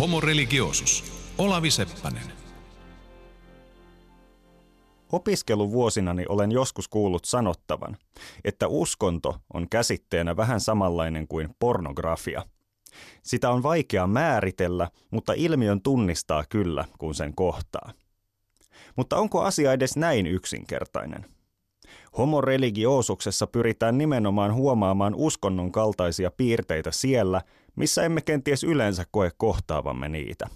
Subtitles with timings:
[0.00, 1.04] Homo religiosus.
[1.38, 2.22] Olavi Seppänen.
[5.12, 7.96] Opiskeluvuosinani olen joskus kuullut sanottavan,
[8.44, 12.42] että uskonto on käsitteenä vähän samanlainen kuin pornografia.
[13.22, 17.92] Sitä on vaikea määritellä, mutta ilmiön tunnistaa kyllä, kun sen kohtaa.
[18.96, 21.26] Mutta onko asia edes näin yksinkertainen?
[22.18, 27.42] Homo religioosuksessa pyritään nimenomaan huomaamaan uskonnon kaltaisia piirteitä siellä,
[27.76, 30.46] missä emme kenties yleensä koe kohtaavamme niitä.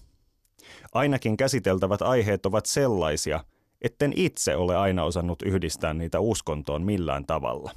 [0.95, 3.45] Ainakin käsiteltävät aiheet ovat sellaisia,
[3.82, 7.73] etten itse ole aina osannut yhdistää niitä uskontoon millään tavalla.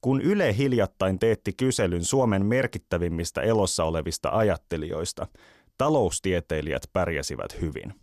[0.00, 5.26] Kun Yle hiljattain teetti kyselyn Suomen merkittävimmistä elossa olevista ajattelijoista,
[5.78, 7.94] taloustieteilijät pärjäsivät hyvin.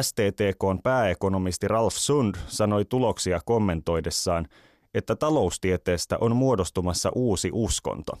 [0.00, 4.48] STTKn pääekonomisti Ralf Sund sanoi tuloksia kommentoidessaan,
[4.94, 8.12] että taloustieteestä on muodostumassa uusi uskonto,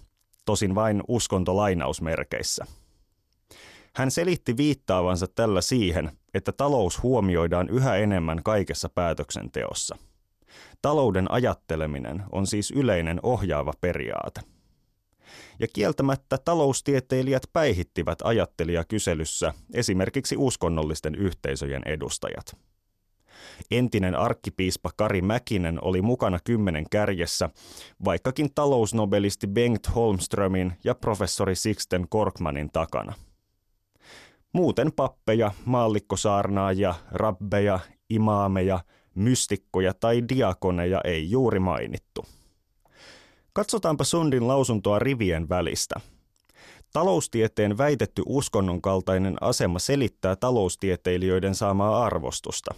[0.44, 2.66] tosin vain uskonto lainausmerkeissä.
[3.96, 9.96] Hän selitti viittaavansa tällä siihen, että talous huomioidaan yhä enemmän kaikessa päätöksenteossa.
[10.82, 14.40] Talouden ajatteleminen on siis yleinen ohjaava periaate.
[15.60, 22.56] Ja kieltämättä taloustieteilijät päihittivät ajattelijakyselyssä esimerkiksi uskonnollisten yhteisöjen edustajat.
[23.70, 27.50] Entinen arkkipiispa Kari Mäkinen oli mukana kymmenen kärjessä,
[28.04, 33.14] vaikkakin talousnobelisti Bengt Holmströmin ja professori Sixten Korkmanin takana.
[34.52, 38.80] Muuten pappeja, maallikkosaarnaajia, rabbeja, imaameja,
[39.14, 42.26] mystikkoja tai diakoneja ei juuri mainittu.
[43.52, 46.00] Katsotaanpa Sundin lausuntoa rivien välistä.
[46.92, 52.74] Taloustieteen väitetty uskonnon kaltainen asema selittää taloustieteilijöiden saamaa arvostusta.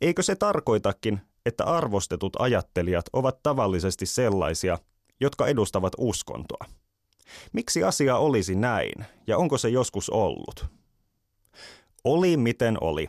[0.00, 4.78] Eikö se tarkoitakin, että arvostetut ajattelijat ovat tavallisesti sellaisia,
[5.20, 6.64] jotka edustavat uskontoa?
[7.52, 10.66] Miksi asia olisi näin ja onko se joskus ollut?
[12.04, 13.08] Oli miten oli.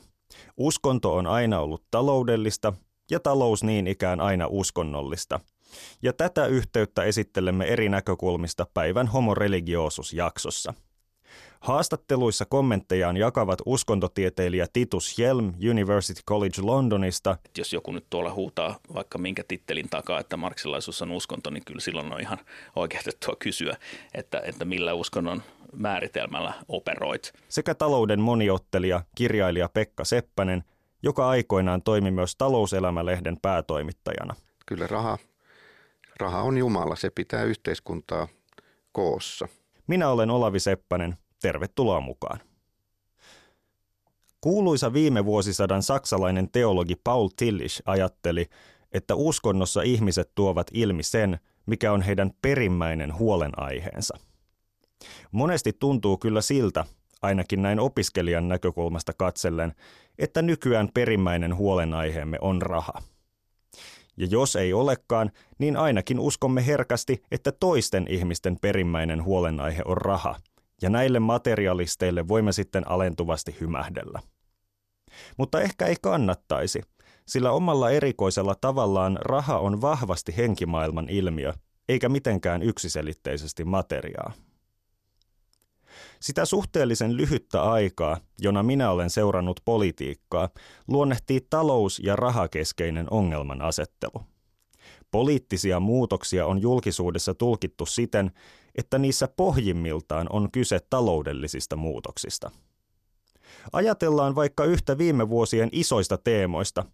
[0.57, 2.73] Uskonto on aina ollut taloudellista
[3.11, 5.39] ja talous niin ikään aina uskonnollista–
[6.01, 10.73] ja tätä yhteyttä esittelemme eri näkökulmista päivän Homo religiosus-jaksossa.
[11.59, 17.37] Haastatteluissa kommenttejaan jakavat uskontotieteilijä Titus Helm University College Londonista.
[17.57, 21.79] Jos joku nyt tuolla huutaa vaikka minkä tittelin takaa, että marksilaisuus on uskonto, niin kyllä
[21.79, 22.37] silloin on ihan
[22.75, 23.77] oikeutettua kysyä,
[24.13, 27.33] että, että millä uskonnon määritelmällä operoit.
[27.49, 30.63] Sekä talouden moniottelija, kirjailija Pekka Seppänen,
[31.03, 34.35] joka aikoinaan toimi myös talouselämälehden päätoimittajana.
[34.65, 35.17] Kyllä raha
[36.19, 38.27] Raha on Jumala, se pitää yhteiskuntaa
[38.91, 39.47] koossa.
[39.87, 42.39] Minä olen Olavi Seppänen, tervetuloa mukaan.
[44.41, 48.45] Kuuluisa viime vuosisadan saksalainen teologi Paul Tillich ajatteli,
[48.91, 54.17] että uskonnossa ihmiset tuovat ilmi sen, mikä on heidän perimmäinen huolenaiheensa.
[55.31, 56.85] Monesti tuntuu kyllä siltä,
[57.21, 59.73] ainakin näin opiskelijan näkökulmasta katsellen,
[60.19, 62.93] että nykyään perimmäinen huolenaiheemme on raha–
[64.17, 70.35] ja jos ei olekaan, niin ainakin uskomme herkästi, että toisten ihmisten perimmäinen huolenaihe on raha,
[70.81, 74.19] ja näille materialisteille voimme sitten alentuvasti hymähdellä.
[75.37, 76.81] Mutta ehkä ei kannattaisi,
[77.27, 81.53] sillä omalla erikoisella tavallaan raha on vahvasti henkimaailman ilmiö,
[81.89, 84.33] eikä mitenkään yksiselitteisesti materiaa.
[86.19, 90.49] Sitä suhteellisen lyhyttä aikaa, jona minä olen seurannut politiikkaa,
[90.87, 94.23] luonnehtii talous- ja rahakeskeinen ongelman asettelu.
[95.11, 98.31] Poliittisia muutoksia on julkisuudessa tulkittu siten,
[98.77, 102.51] että niissä pohjimmiltaan on kyse taloudellisista muutoksista.
[103.73, 106.85] Ajatellaan vaikka yhtä viime vuosien isoista teemoista,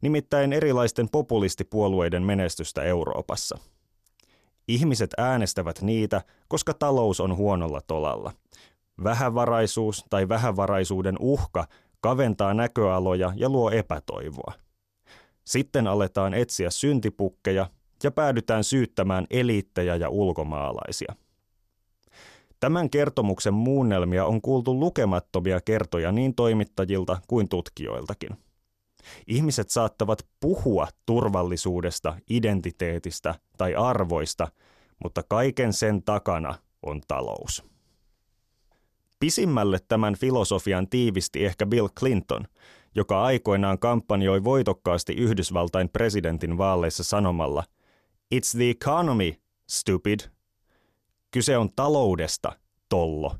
[0.00, 3.58] nimittäin erilaisten populistipuolueiden menestystä Euroopassa.
[4.68, 8.32] Ihmiset äänestävät niitä, koska talous on huonolla tolalla,
[9.04, 11.66] Vähävaraisuus tai vähävaraisuuden uhka
[12.00, 14.52] kaventaa näköaloja ja luo epätoivoa.
[15.44, 17.66] Sitten aletaan etsiä syntipukkeja
[18.02, 21.14] ja päädytään syyttämään eliittejä ja ulkomaalaisia.
[22.62, 28.30] Tämän kertomuksen muunnelmia on kuultu lukemattomia kertoja niin toimittajilta kuin tutkijoiltakin.
[29.26, 34.48] Ihmiset saattavat puhua turvallisuudesta, identiteetistä tai arvoista,
[35.02, 37.64] mutta kaiken sen takana on talous.
[39.20, 42.44] Pisimmälle tämän filosofian tiivisti ehkä Bill Clinton,
[42.94, 47.64] joka aikoinaan kampanjoi voitokkaasti Yhdysvaltain presidentin vaaleissa sanomalla
[48.34, 49.32] It's the economy,
[49.68, 50.20] stupid.
[51.30, 52.61] Kyse on taloudesta,
[52.92, 53.34] tollo.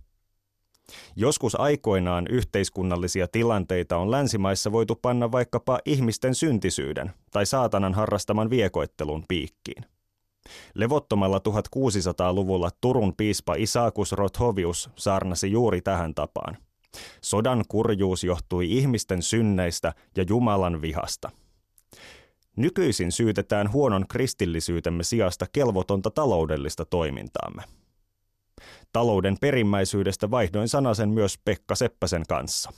[1.17, 9.25] Joskus aikoinaan yhteiskunnallisia tilanteita on länsimaissa voitu panna vaikkapa ihmisten syntisyyden tai saatanan harrastaman viekoittelun
[9.29, 9.85] piikkiin.
[10.75, 16.57] Levottomalla 1600-luvulla Turun piispa Isakus Rothovius saarnasi juuri tähän tapaan.
[17.23, 21.31] Sodan kurjuus johtui ihmisten synneistä ja Jumalan vihasta.
[22.57, 27.63] Nykyisin syytetään huonon kristillisyytemme sijasta kelvotonta taloudellista toimintaamme.
[28.93, 32.73] Talouden perimmäisyydestä vaihdoin sanasen myös Pekka Seppäsen kanssa.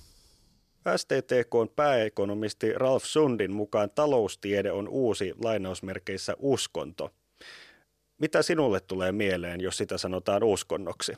[0.96, 7.10] STTKn pääekonomisti Ralf Sundin mukaan taloustiede on uusi lainausmerkeissä uskonto.
[8.18, 11.12] Mitä sinulle tulee mieleen, jos sitä sanotaan uskonnoksi?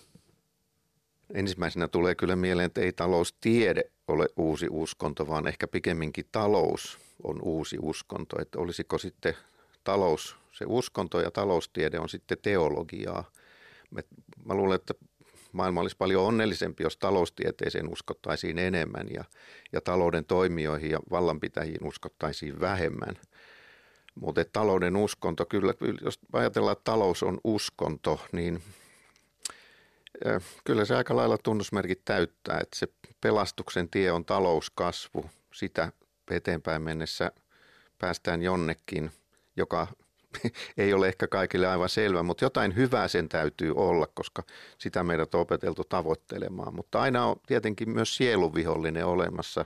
[1.35, 7.43] Ensimmäisenä tulee kyllä mieleen, että ei taloustiede ole uusi uskonto, vaan ehkä pikemminkin talous on
[7.43, 8.43] uusi uskonto.
[8.43, 9.35] Että olisiko sitten
[9.85, 13.25] talous se uskonto ja taloustiede on sitten teologiaa.
[14.47, 14.95] Mä luulen, että
[15.53, 19.25] maailma olisi paljon onnellisempi, jos taloustieteeseen uskottaisiin enemmän ja,
[19.73, 23.15] ja talouden toimijoihin ja vallanpitäjiin uskottaisiin vähemmän.
[24.15, 28.63] Mutta talouden uskonto, kyllä, jos ajatellaan, että talous on uskonto, niin
[30.65, 32.89] kyllä se aika lailla tunnusmerkit täyttää, että se
[33.21, 35.31] pelastuksen tie on talouskasvu.
[35.53, 35.93] Sitä
[36.31, 37.33] eteenpäin mennessä
[37.99, 39.11] päästään jonnekin,
[39.57, 39.87] joka
[40.78, 44.43] ei ole ehkä kaikille aivan selvä, mutta jotain hyvää sen täytyy olla, koska
[44.78, 46.75] sitä meidät on opeteltu tavoittelemaan.
[46.75, 49.64] Mutta aina on tietenkin myös sieluvihollinen olemassa,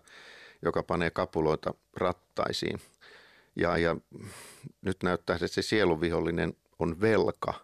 [0.62, 2.80] joka panee kapuloita rattaisiin.
[3.56, 3.96] Ja, ja
[4.82, 7.54] nyt näyttää, että se sieluvihollinen on velka.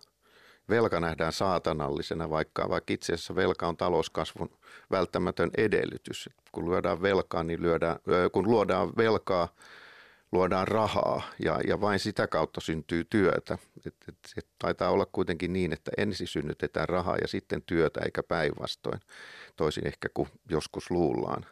[0.68, 4.50] Velka nähdään saatanallisena, vaikka, vaikka itse asiassa velka on talouskasvun
[4.90, 6.28] välttämätön edellytys.
[6.52, 7.98] Kun lyödään velkaa, niin lyödään,
[8.32, 9.48] kun luodaan velkaa,
[10.32, 13.58] luodaan rahaa ja, ja vain sitä kautta syntyy työtä.
[13.86, 18.22] Et, et, et taitaa olla kuitenkin niin, että ensin synnytetään rahaa ja sitten työtä eikä
[18.22, 19.00] päinvastoin,
[19.56, 21.46] toisin ehkä kuin joskus luullaan.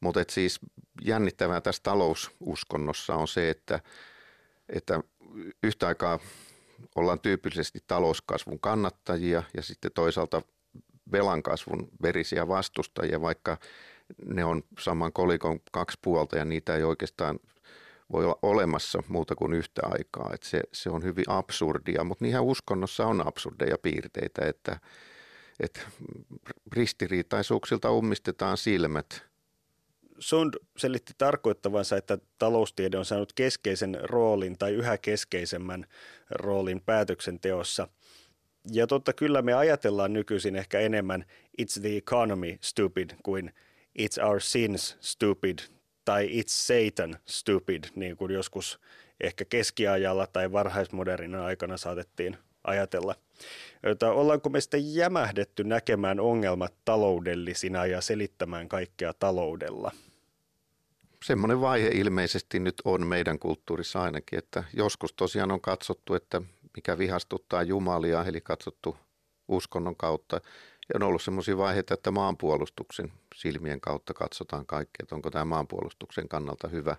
[0.00, 0.60] Mutta siis
[1.02, 3.80] jännittävää tässä taloususkonnossa on se, että,
[4.68, 5.00] että
[5.62, 6.18] yhtä aikaa
[6.94, 10.42] ollaan tyypillisesti talouskasvun kannattajia ja sitten toisaalta
[11.12, 13.58] velan kasvun verisiä vastustajia, vaikka
[14.26, 17.38] ne on saman kolikon kaksi puolta ja niitä ei oikeastaan
[18.12, 20.30] voi olla olemassa muuta kuin yhtä aikaa.
[20.34, 24.80] Että se, se on hyvin absurdia, mutta niinhän uskonnossa on absurdeja piirteitä, että,
[25.60, 25.80] että
[26.72, 29.22] ristiriitaisuuksilta ummistetaan silmät.
[30.18, 35.86] Sund selitti tarkoittavansa, että taloustiede on saanut keskeisen roolin tai yhä keskeisemmän
[36.30, 37.88] roolin päätöksenteossa.
[38.72, 41.24] Ja totta kyllä me ajatellaan nykyisin ehkä enemmän
[41.62, 43.54] it's the economy stupid kuin
[43.98, 45.58] it's our sins stupid
[46.10, 48.80] tai It's Satan Stupid, niin kuin joskus
[49.20, 53.14] ehkä keskiajalla tai varhaismodernina aikana saatettiin ajatella.
[53.82, 59.92] Jota ollaanko me sitten jämähdetty näkemään ongelmat taloudellisina ja selittämään kaikkea taloudella?
[61.24, 66.42] Semmoinen vaihe ilmeisesti nyt on meidän kulttuurissa ainakin, että joskus tosiaan on katsottu, että
[66.76, 68.96] mikä vihastuttaa Jumalia, eli katsottu
[69.48, 70.40] uskonnon kautta
[70.90, 76.28] ja on ollut sellaisia vaiheita, että maanpuolustuksen silmien kautta katsotaan kaikki, että onko tämä maanpuolustuksen
[76.28, 76.96] kannalta hyvä.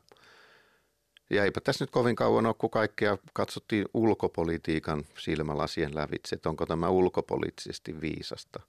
[1.30, 6.66] Ja eipä tässä nyt kovin kauan ole, kun kaikkea katsottiin ulkopolitiikan silmälasien lävitse, että onko
[6.66, 8.60] tämä ulkopoliittisesti viisasta.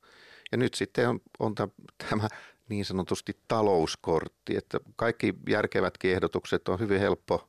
[0.52, 2.28] Ja nyt sitten on, on tämä
[2.68, 7.48] niin sanotusti talouskortti, että kaikki järkevät ehdotukset on hyvin helppo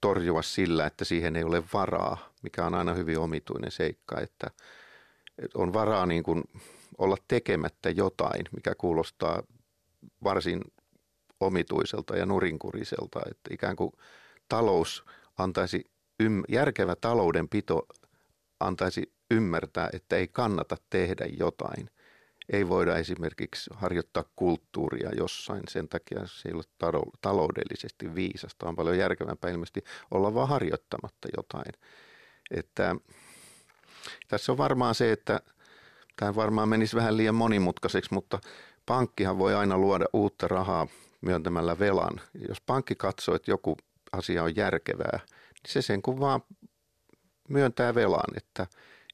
[0.00, 4.50] torjua sillä, että siihen ei ole varaa, mikä on aina hyvin omituinen seikka, että–
[5.54, 6.44] on varaa niin kuin
[6.98, 9.42] olla tekemättä jotain, mikä kuulostaa
[10.24, 10.60] varsin
[11.40, 13.92] omituiselta ja nurinkuriselta, että ikään kuin
[14.48, 15.04] talous
[15.38, 15.84] antaisi,
[16.48, 17.86] järkevä taloudenpito
[18.60, 21.90] antaisi ymmärtää, että ei kannata tehdä jotain.
[22.52, 28.68] Ei voida esimerkiksi harjoittaa kulttuuria jossain, sen takia se ei ole taloudellisesti viisasta.
[28.68, 31.72] On paljon järkevämpää ilmeisesti olla vaan harjoittamatta jotain.
[32.50, 32.96] Että
[34.28, 35.40] tässä on varmaan se, että
[36.16, 38.38] tämä varmaan menisi vähän liian monimutkaiseksi, mutta
[38.86, 40.86] pankkihan voi aina luoda uutta rahaa
[41.20, 42.20] myöntämällä velan.
[42.48, 43.76] Jos pankki katsoo, että joku
[44.12, 46.40] asia on järkevää, niin se sen kun vaan
[47.48, 48.66] myöntää velan, että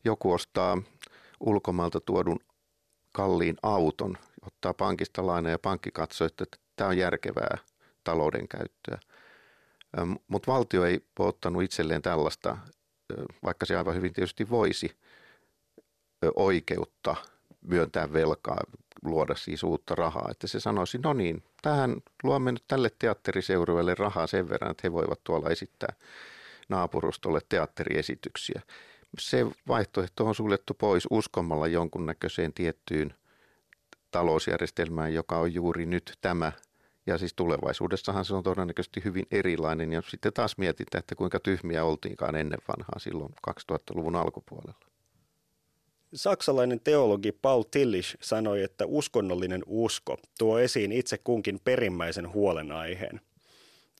[0.05, 0.83] joku ostaa
[1.41, 2.41] ulkomailta tuodun
[3.13, 6.45] kalliin auton, ottaa pankista lainaa ja pankki katsoo, että
[6.77, 7.59] tämä on järkevää
[8.05, 8.99] talouden käyttöä.
[10.29, 12.57] Mutta valtio ei ole ottanut itselleen tällaista
[13.45, 14.97] vaikka se aivan hyvin tietysti voisi
[16.37, 17.17] oikeutta
[17.63, 18.61] myöntää velkaa,
[19.05, 24.27] luoda siis uutta rahaa, että se sanoisi, no niin, tähän luomme nyt tälle teatteriseurueelle rahaa
[24.27, 25.93] sen verran, että he voivat tuolla esittää
[26.69, 28.63] naapurustolle teatteriesityksiä.
[29.19, 33.15] Se vaihtoehto on suljettu pois uskomalla jonkunnäköiseen tiettyyn
[34.11, 36.53] talousjärjestelmään, joka on juuri nyt tämä,
[37.07, 41.85] Ja siis tulevaisuudessahan se on todennäköisesti hyvin erilainen ja sitten taas mietitään, että kuinka tyhmiä
[41.85, 44.87] oltiinkaan ennen vanhaa silloin 2000-luvun alkupuolella.
[46.15, 53.21] Saksalainen teologi Paul Tillich sanoi, että uskonnollinen usko tuo esiin itse kunkin perimmäisen huolenaiheen.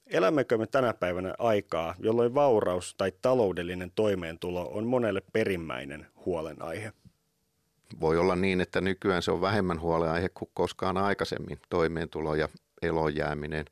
[0.07, 6.93] Elämmekö me tänä päivänä aikaa, jolloin vauraus tai taloudellinen toimeentulo on monelle perimmäinen huolenaihe?
[8.01, 12.49] Voi olla niin, että nykyään se on vähemmän huolenaihe kuin koskaan aikaisemmin, toimeentulo ja
[12.83, 13.65] elojääminen.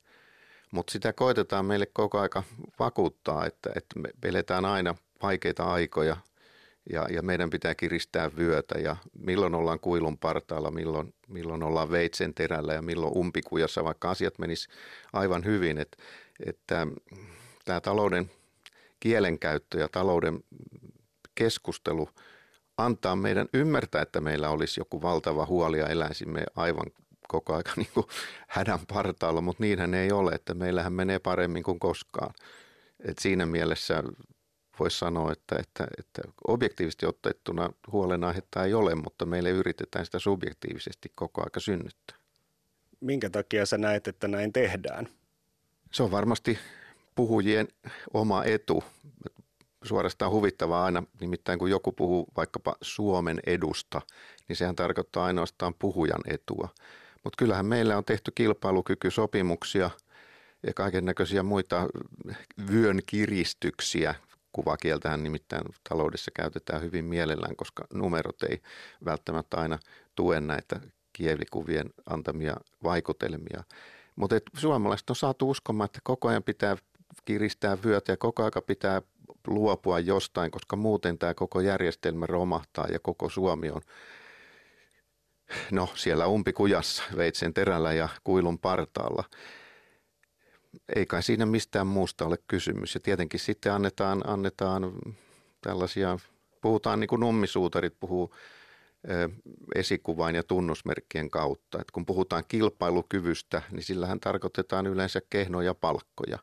[0.72, 2.44] Mutta sitä koitetaan meille koko aika
[2.80, 6.18] vakuuttaa, että, että me eletään aina vaikeita aikoja
[6.90, 12.34] ja, ja meidän pitää kiristää vyötä ja milloin ollaan kuilun partaalla, milloin, milloin ollaan veitsen
[12.34, 14.68] terällä ja milloin umpikujassa, vaikka asiat menis
[15.14, 15.78] aivan hyvin.
[15.78, 15.98] Et,
[16.46, 16.88] että
[17.66, 18.32] tämä talouden
[19.00, 20.44] kielenkäyttö ja talouden
[21.36, 22.10] keskustelu
[22.78, 26.92] antaa meidän ymmärtää, että meillä olisi joku valtava huoli ja eläisimme aivan
[27.32, 28.06] koko ajan niin kuin
[28.48, 32.34] hädän partaalla, mutta niinhän ei ole, että meillähän menee paremmin kuin koskaan.
[33.00, 34.04] Et siinä mielessä
[34.80, 41.12] voisi sanoa, että, että, että objektiivisesti otettuna huolenaihetta ei ole, mutta meille yritetään sitä subjektiivisesti
[41.16, 42.18] koko aika synnyttää.
[43.00, 45.08] Minkä takia sä näet, että näin tehdään?
[45.92, 46.60] Se on varmasti
[47.16, 47.68] puhujien
[48.14, 48.84] oma etu.
[49.84, 54.02] Suorastaan huvittavaa aina, nimittäin kun joku puhuu vaikkapa Suomen edusta,
[54.48, 56.70] niin sehän tarkoittaa ainoastaan puhujan etua.
[57.24, 59.90] Mutta kyllähän meillä on tehty kilpailukykysopimuksia
[60.68, 61.88] ja kaiken näköisiä muita
[62.72, 64.16] vyön kiristyksiä
[64.54, 68.62] kuvakieltähän nimittäin taloudessa käytetään hyvin mielellään, koska numerot ei
[69.06, 69.80] välttämättä aina
[70.16, 70.80] tue näitä
[71.14, 73.64] kielikuvien antamia vaikutelmia.
[74.16, 76.78] Mutta suomalaiset on saatu uskomaan, että koko ajan pitää
[77.26, 79.02] kiristää vyötä ja koko ajan pitää
[79.48, 83.82] luopua jostain, koska muuten tämä koko järjestelmä romahtaa ja koko Suomi on
[85.72, 89.24] no siellä umpikujassa, veitsen terällä ja kuilun partaalla
[90.96, 92.94] ei kai siinä mistään muusta ole kysymys.
[92.94, 94.94] Ja tietenkin sitten annetaan, annetaan
[95.62, 96.20] tällaisia,
[96.62, 98.36] puhutaan niin kuin nummisuutarit puhuu
[99.76, 101.82] esikuvain ja tunnusmerkkien kautta.
[101.82, 106.40] Et kun puhutaan kilpailukyvystä, niin sillähän tarkoitetaan yleensä kehnoja palkkoja.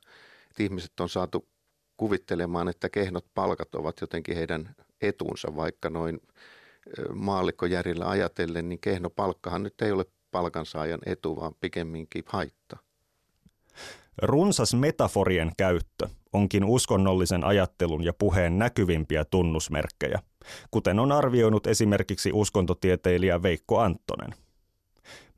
[0.50, 1.48] Et ihmiset on saatu
[1.96, 6.20] kuvittelemaan, että kehnot palkat ovat jotenkin heidän etunsa, vaikka noin
[7.14, 12.76] maallikkojärjellä ajatellen, niin kehno palkkahan nyt ei ole palkansaajan etu, vaan pikemminkin haitta.
[14.22, 20.22] Runsas metaforien käyttö onkin uskonnollisen ajattelun ja puheen näkyvimpiä tunnusmerkkejä,
[20.70, 24.34] kuten on arvioinut esimerkiksi uskontotieteilijä Veikko Anttonen.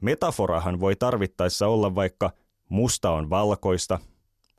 [0.01, 2.31] Metaforahan voi tarvittaessa olla vaikka
[2.69, 3.99] musta on valkoista,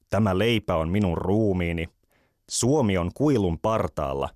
[0.09, 1.89] tämä leipä on minun ruumiini,
[2.49, 4.29] Suomi on kuilun partaalla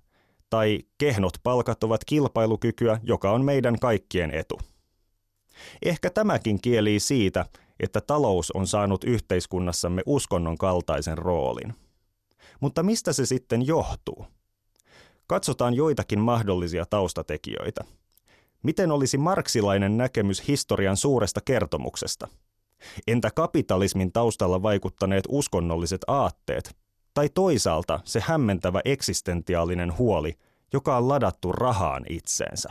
[0.50, 4.58] tai kehnot palkat ovat kilpailukykyä, joka on meidän kaikkien etu.
[5.82, 7.46] Ehkä tämäkin kielii siitä,
[7.80, 11.74] että talous on saanut yhteiskunnassamme uskonnon kaltaisen roolin.
[12.60, 14.26] Mutta mistä se sitten johtuu?
[15.26, 17.84] Katsotaan joitakin mahdollisia taustatekijöitä.
[18.62, 22.28] Miten olisi marksilainen näkemys historian suuresta kertomuksesta?
[23.06, 26.76] Entä kapitalismin taustalla vaikuttaneet uskonnolliset aatteet?
[27.16, 30.34] Tai toisaalta se hämmentävä eksistentiaalinen huoli,
[30.72, 32.68] joka on ladattu rahaan itseensä?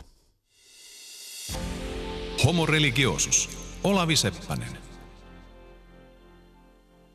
[2.45, 3.49] Homo religiosus.
[3.83, 4.67] Olavi Seppänen.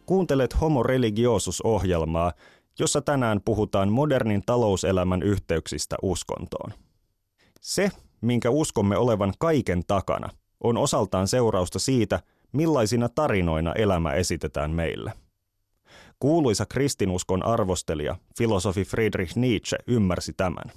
[0.06, 2.32] Kuuntelet Homo religiosus-ohjelmaa,
[2.78, 6.72] jossa tänään puhutaan modernin talouselämän yhteyksistä uskontoon.
[7.60, 10.30] Se, minkä uskomme olevan kaiken takana,
[10.64, 12.20] on osaltaan seurausta siitä,
[12.52, 15.12] millaisina tarinoina elämä esitetään meille.
[16.20, 20.72] Kuuluisa kristinuskon arvostelija, filosofi Friedrich Nietzsche ymmärsi tämän.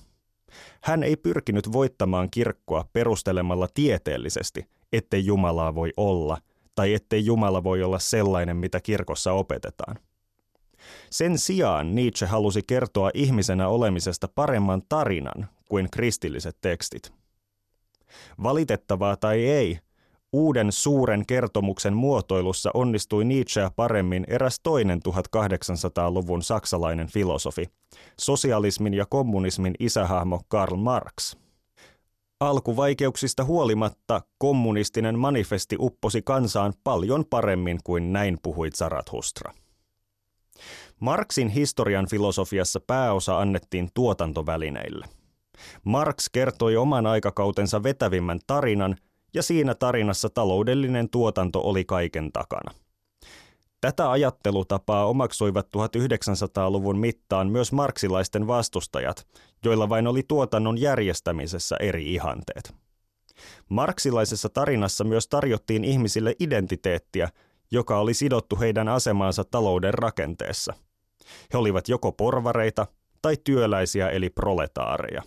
[0.81, 6.38] Hän ei pyrkinyt voittamaan kirkkoa perustelemalla tieteellisesti, ettei Jumalaa voi olla–
[6.75, 10.00] tai ettei Jumala voi olla sellainen, mitä kirkossa opetetaan.
[11.09, 17.13] Sen sijaan Nietzsche halusi kertoa ihmisenä olemisesta paremman tarinan kuin kristilliset tekstit.
[18.43, 19.79] Valitettavaa tai ei,
[20.34, 27.66] uuden suuren kertomuksen muotoilussa onnistui Nietzschea paremmin eräs toinen 1800-luvun saksalainen filosofi,
[28.20, 31.36] sosialismin ja kommunismin isähahmo Karl Marx–
[32.44, 39.54] Alkuvaikeuksista huolimatta kommunistinen manifesti upposi kansaan paljon paremmin kuin näin puhui Zarathustra.
[41.00, 45.06] Marxin historian filosofiassa pääosa annettiin tuotantovälineille.
[45.84, 48.96] Marx kertoi oman aikakautensa vetävimmän tarinan,
[49.34, 52.72] ja siinä tarinassa taloudellinen tuotanto oli kaiken takana.
[53.82, 59.28] Tätä ajattelutapaa omaksuivat 1900-luvun mittaan myös marksilaisten vastustajat,
[59.66, 62.75] joilla vain oli tuotannon järjestämisessä eri ihanteet.
[63.70, 67.30] Marksilaisessa tarinassa myös tarjottiin ihmisille identiteettiä
[67.74, 70.74] joka oli sidottu heidän asemaansa talouden rakenteessa.
[71.54, 72.88] He olivat joko porvareita
[73.22, 75.24] tai työläisiä eli proletaareja.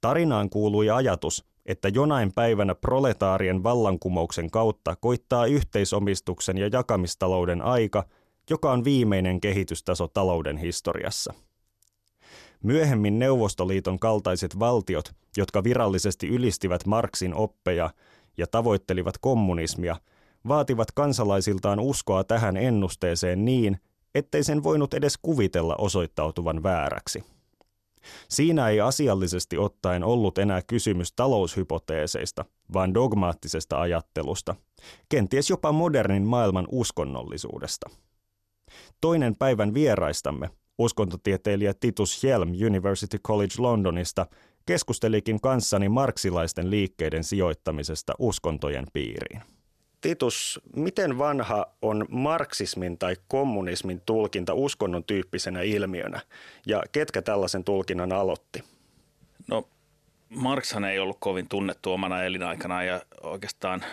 [0.00, 8.04] Tarinaan kuului ajatus, että jonain päivänä proletaarien vallankumouksen kautta koittaa yhteisomistuksen ja jakamistalouden aika,
[8.50, 11.34] joka on viimeinen kehitystaso talouden historiassa.
[12.62, 17.90] Myöhemmin Neuvostoliiton kaltaiset valtiot, jotka virallisesti ylistivät Marksin oppeja
[18.36, 19.96] ja tavoittelivat kommunismia,
[20.48, 23.80] vaativat kansalaisiltaan uskoa tähän ennusteeseen niin,
[24.14, 27.24] ettei sen voinut edes kuvitella osoittautuvan vääräksi.
[28.28, 34.54] Siinä ei asiallisesti ottaen ollut enää kysymys taloushypoteeseista, vaan dogmaattisesta ajattelusta,
[35.08, 37.90] kenties jopa modernin maailman uskonnollisuudesta.
[39.00, 44.26] Toinen päivän vieraistamme, uskontotieteilijä Titus Helm University College Londonista,
[44.66, 49.42] keskustelikin kanssani marksilaisten liikkeiden sijoittamisesta uskontojen piiriin.
[50.00, 56.20] Titus, miten vanha on marksismin tai kommunismin tulkinta uskonnon tyyppisenä ilmiönä
[56.66, 58.64] ja ketkä tällaisen tulkinnan aloitti?
[59.48, 59.68] No
[60.28, 63.84] Markshan ei ollut kovin tunnettu omana elinaikanaan ja oikeastaan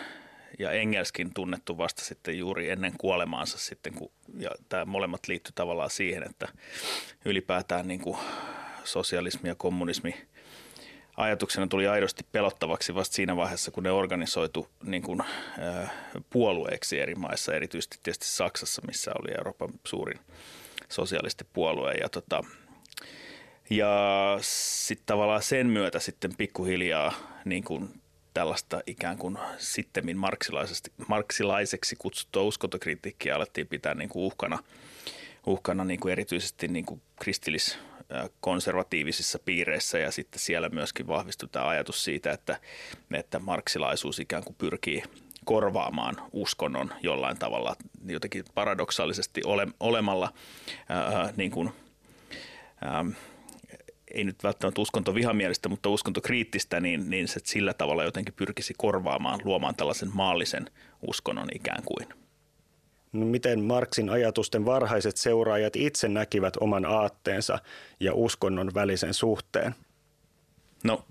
[0.59, 5.89] ja Engelskin tunnettu vasta sitten juuri ennen kuolemaansa sitten, kun, ja tämä molemmat liittyy tavallaan
[5.89, 6.47] siihen, että
[7.25, 8.17] ylipäätään niin kuin
[8.83, 10.15] sosialismi ja kommunismi–
[11.17, 15.91] ajatuksena tuli aidosti pelottavaksi vasta siinä vaiheessa, kun ne organisoitu niin kuin, äh,
[16.29, 20.19] puolueeksi eri maissa, erityisesti tietysti Saksassa, missä oli Euroopan suurin
[20.89, 21.93] sosialistipuolue.
[21.93, 22.43] Ja, tota,
[23.69, 23.87] ja
[24.41, 27.13] sitten tavallaan sen myötä sitten pikkuhiljaa
[27.45, 27.89] niin kuin
[28.33, 30.17] tällaista ikään kuin sittemmin
[31.07, 34.59] marksilaiseksi kutsuttua uskontokritiikkiä alettiin pitää niin kuin uhkana,
[35.45, 37.79] uhkana niin kuin erityisesti niin kuin kristillis
[38.39, 42.59] konservatiivisissa piireissä ja sitten siellä myöskin vahvistui tämä ajatus siitä, että,
[43.13, 45.03] että marksilaisuus ikään kuin pyrkii
[45.45, 50.33] korvaamaan uskonnon jollain tavalla jotenkin paradoksaalisesti ole, olemalla
[50.89, 51.73] ää, niin kuin,
[52.81, 53.05] ää,
[54.13, 58.73] ei nyt välttämättä uskonto vihamielistä, mutta uskonto kriittistä, niin, niin se sillä tavalla jotenkin pyrkisi
[58.77, 60.71] korvaamaan, luomaan tällaisen maallisen
[61.07, 62.26] uskonnon ikään kuin.
[63.25, 67.59] Miten Marksin ajatusten varhaiset seuraajat itse näkivät oman aatteensa
[67.99, 69.75] ja uskonnon välisen suhteen?
[70.83, 71.05] No,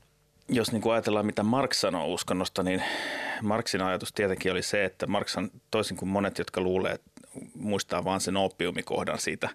[0.48, 2.82] jos niin kuin ajatellaan, mitä Marx sanoo uskonnosta, niin
[3.42, 6.98] Marksin ajatus tietenkin oli se, että Marx on toisin kuin monet, jotka luulee,
[7.54, 9.48] muistaa vain sen oppiumikohdan siitä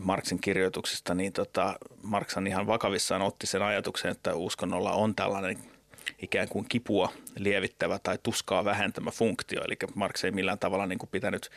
[0.00, 5.58] Marksin kirjoituksista, niin tota, Marx on ihan vakavissaan otti sen ajatuksen, että uskonnolla on tällainen–
[6.22, 9.62] ikään kuin kipua lievittävä tai tuskaa vähentämä funktio.
[9.64, 11.50] Eli Marx ei millään tavalla niin kuin pitänyt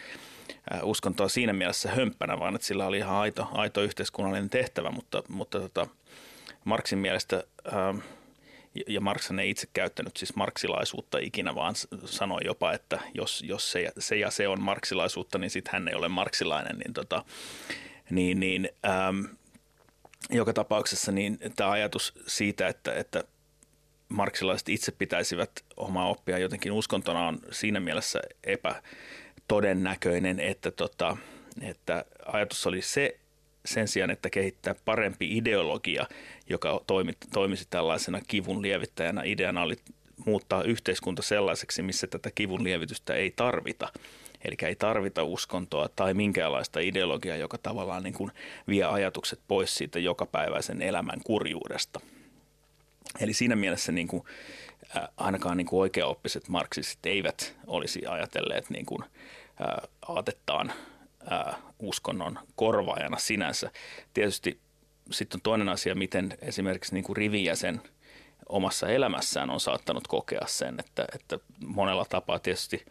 [0.84, 5.60] uskontoa siinä mielessä hömppänä, vaan että sillä oli ihan aito, aito yhteiskunnallinen tehtävä, mutta, mutta
[5.60, 5.88] tota,
[6.66, 7.44] Marxin mielestä
[8.88, 13.92] ja Marx ei itse käyttänyt siis marksilaisuutta ikinä, vaan sanoi jopa, että jos, jos se,
[14.00, 16.78] se ja se on marksilaisuutta, niin sitten hän ei ole marksilainen.
[16.78, 17.26] Niin, tota,
[18.10, 18.70] niin, niin
[19.10, 19.28] äm,
[20.30, 23.24] joka tapauksessa niin tämä ajatus siitä, että, että
[24.10, 31.18] marksilaiset itse pitäisivät omaa oppia jotenkin uskontona on siinä mielessä epätodennäköinen, että, tota,
[31.62, 33.20] että ajatus oli se
[33.66, 36.06] sen sijaan, että kehittää parempi ideologia,
[36.50, 39.22] joka toimi, toimisi tällaisena kivun lievittäjänä.
[39.26, 39.76] Ideana oli
[40.26, 43.90] muuttaa yhteiskunta sellaiseksi, missä tätä kivun lievitystä ei tarvita.
[44.46, 48.32] Eli ei tarvita uskontoa tai minkäänlaista ideologiaa, joka tavallaan niin kuin
[48.68, 52.00] vie ajatukset pois siitä jokapäiväisen elämän kurjuudesta–
[53.20, 54.24] Eli siinä mielessä niin kuin,
[54.98, 60.74] äh, ainakaan niin kuin oikeaoppiset marksistit eivät olisi ajatelleet niin kuin, äh, aatettaan
[61.32, 63.72] äh, uskonnon korvaajana sinänsä.
[64.14, 64.60] Tietysti
[65.12, 67.82] sitten on toinen asia, miten esimerkiksi niin kuin rivijäsen
[68.50, 72.86] omassa elämässään on saattanut kokea sen, että, että monella tapaa tietysti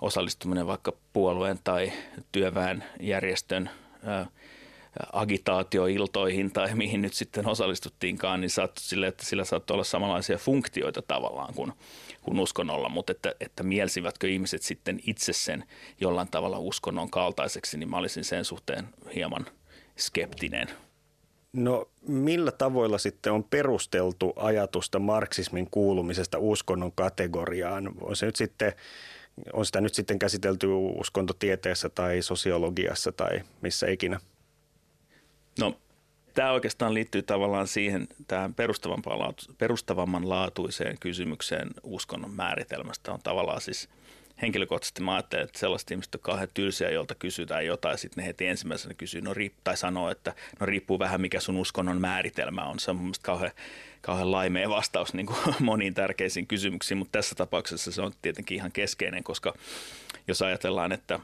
[0.00, 1.92] osallistuminen vaikka puolueen tai
[2.32, 3.70] työväen järjestön
[4.04, 4.26] ää,
[5.12, 11.02] agitaatioiltoihin tai mihin nyt sitten osallistuttiinkaan, niin saattoi sille, että sillä saattoi olla samanlaisia funktioita
[11.02, 11.72] tavallaan kuin,
[12.22, 15.64] kuin uskonnolla, mutta että, että mielsivätkö ihmiset sitten itse sen
[16.00, 19.46] jollain tavalla uskonnon kaltaiseksi, niin mä olisin sen suhteen hieman
[19.96, 20.68] skeptinen.
[21.52, 27.94] No millä tavoilla sitten on perusteltu ajatusta marksismin kuulumisesta uskonnon kategoriaan?
[28.00, 28.72] On se nyt sitten
[29.52, 30.66] on sitä nyt sitten käsitelty
[31.00, 34.20] uskontotieteessä tai sosiologiassa tai missä ikinä?
[35.60, 35.78] No
[36.34, 38.54] tämä oikeastaan liittyy tavallaan siihen tähän
[39.58, 43.12] perustavamman laatuiseen kysymykseen uskonnon määritelmästä.
[43.12, 43.88] On tavallaan siis
[44.42, 48.46] henkilökohtaisesti mä ajattelen, että sellaiset ihmiset on kauhean tylsiä, jolta kysytään jotain, sitten ne heti
[48.46, 52.78] ensimmäisenä kysyy, no riip, tai sanoo, että no riippuu vähän mikä sun uskonnon määritelmä on.
[52.78, 53.52] Se on mun kauhean,
[54.00, 58.72] kauhean laimea vastaus niin kuin moniin tärkeisiin kysymyksiin, mutta tässä tapauksessa se on tietenkin ihan
[58.72, 59.54] keskeinen, koska
[60.28, 61.20] jos ajatellaan, että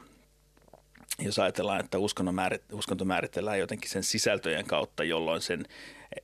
[1.19, 5.65] jos ajatellaan, että uskonto, määrit, uskonto määritellään jotenkin sen sisältöjen kautta, jolloin sen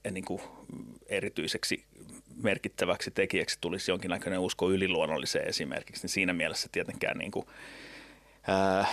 [0.06, 0.42] eh, niin kuin
[1.06, 1.86] erityiseksi
[2.44, 7.46] merkittäväksi tekijäksi tulisi jonkinlainen usko yliluonnolliseen esimerkiksi, niin siinä mielessä tietenkään niin kuin,
[8.48, 8.88] ää,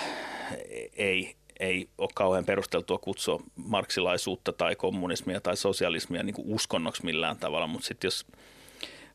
[0.96, 7.36] ei, ei ole kauhean perusteltua kutsua marksilaisuutta tai kommunismia tai sosialismia niin kuin uskonnoksi millään
[7.36, 8.26] tavalla, mutta sitten jos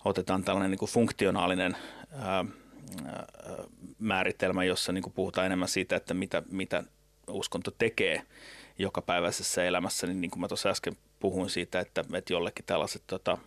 [0.06, 1.78] otetaan tällainen niin kuin funktionaalinen
[2.12, 2.46] ää,
[4.00, 6.84] määritelmä, jossa niin kuin puhutaan enemmän siitä, että mitä, mitä
[7.28, 8.22] uskonto tekee
[8.78, 13.38] jokapäiväisessä elämässä, niin, niin kuin mä tuossa äsken puhuin siitä, että, että jollekin tällaiset tota,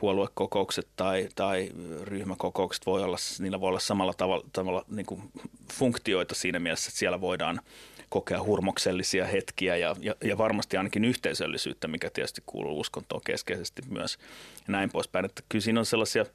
[0.00, 1.70] puoluekokoukset tai, tai
[2.02, 5.22] ryhmäkokoukset voi olla, niillä voi olla samalla tavalla, tavalla niin kuin
[5.72, 7.60] funktioita siinä mielessä, että siellä voidaan
[8.08, 14.18] kokea hurmoksellisia hetkiä ja, ja, ja varmasti ainakin yhteisöllisyyttä, mikä tietysti kuuluu uskontoon keskeisesti myös
[14.66, 15.24] ja näin poispäin.
[15.24, 16.26] Että kyllä siinä on sellaisia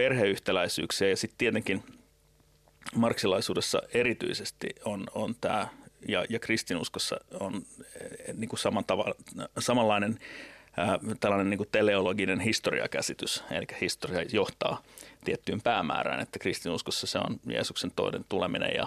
[0.00, 1.08] perheyhtäläisyyksiä.
[1.08, 1.82] Ja sitten tietenkin
[2.94, 5.68] marksilaisuudessa erityisesti on, on tämä
[6.08, 7.62] ja, ja kristinuskossa on
[8.00, 9.14] eh, niin kuin saman tava,
[9.58, 10.18] samanlainen
[10.76, 14.82] ää, tällainen niin kuin teleologinen historiakäsitys, eli historia johtaa
[15.24, 18.86] tiettyyn päämäärään, että kristinuskossa se on Jeesuksen toinen tuleminen ja,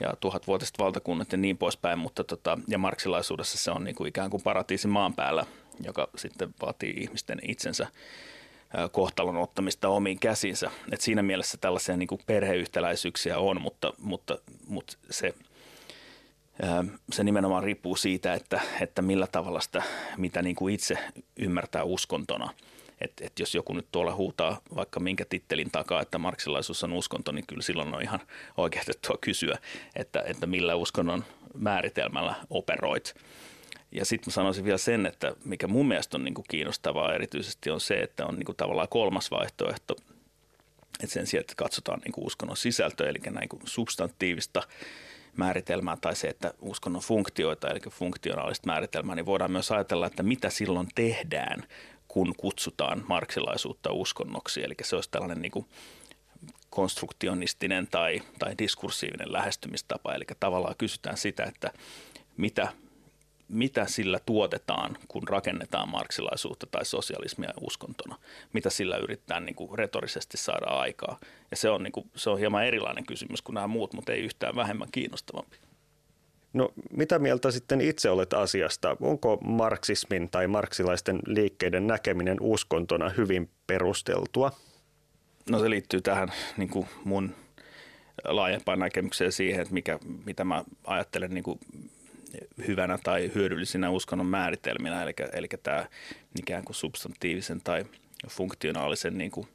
[0.00, 4.30] ja tuhatvuotiset valtakunnat ja niin poispäin, mutta tota, ja marksilaisuudessa se on niin kuin ikään
[4.30, 5.46] kuin paratiisi maan päällä,
[5.84, 7.86] joka sitten vaatii ihmisten itsensä
[8.92, 10.70] kohtalon ottamista omiin käsinsä.
[10.92, 15.34] Et siinä mielessä tällaisia niin kuin perheyhtäläisyyksiä on, mutta, mutta, mutta se,
[17.12, 19.82] se nimenomaan riippuu siitä, että, että millä tavalla sitä,
[20.16, 20.98] mitä niin kuin itse
[21.36, 22.54] ymmärtää uskontona.
[23.00, 27.32] Et, et jos joku nyt tuolla huutaa vaikka minkä tittelin takaa, että marksilaisuus on uskonto,
[27.32, 28.20] niin kyllä silloin on ihan
[28.56, 29.58] oikeutettua kysyä,
[29.96, 33.14] että, että millä uskonnon määritelmällä operoit.
[33.92, 37.70] Ja sitten mä sanoisin vielä sen, että mikä mun mielestä on niin kuin kiinnostavaa erityisesti
[37.70, 39.96] on se, että on niin kuin tavallaan kolmas vaihtoehto,
[41.02, 44.62] että sen sijaan, että katsotaan niin kuin uskonnon sisältöä, eli näin kuin substantiivista
[45.36, 50.50] määritelmää tai se, että uskonnon funktioita, eli funktionaalista määritelmää, niin voidaan myös ajatella, että mitä
[50.50, 51.64] silloin tehdään,
[52.08, 54.64] kun kutsutaan marksilaisuutta uskonnoksi.
[54.64, 55.66] Eli se olisi tällainen niin kuin
[56.70, 60.14] konstruktionistinen tai, tai diskursiivinen lähestymistapa.
[60.14, 61.72] Eli tavallaan kysytään sitä, että
[62.36, 62.68] mitä
[63.50, 68.16] mitä sillä tuotetaan, kun rakennetaan marksilaisuutta tai sosialismia uskontona,
[68.52, 71.18] mitä sillä yritetään niin kuin retorisesti saada aikaa.
[71.50, 74.20] Ja se on, niin kuin, se on hieman erilainen kysymys kuin nämä muut, mutta ei
[74.20, 75.56] yhtään vähemmän kiinnostavampi.
[76.52, 78.96] No mitä mieltä sitten itse olet asiasta?
[79.00, 84.52] Onko marksismin tai marksilaisten liikkeiden näkeminen uskontona hyvin perusteltua?
[85.50, 87.34] No se liittyy tähän niin kuin mun
[88.24, 91.58] laajempaan näkemykseen siihen, että mikä, mitä mä ajattelen niin kuin
[92.66, 95.86] hyvänä tai hyödyllisinä uskonnon määritelminä, eli, eli tämä
[96.38, 97.84] ikään kuin substantiivisen tai
[98.28, 99.48] funktionaalisen niin kuin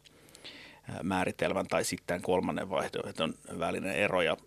[1.03, 4.21] määritelmän tai sitten kolmannen vaihtoehdon välinen ero.
[4.21, 4.37] Ja,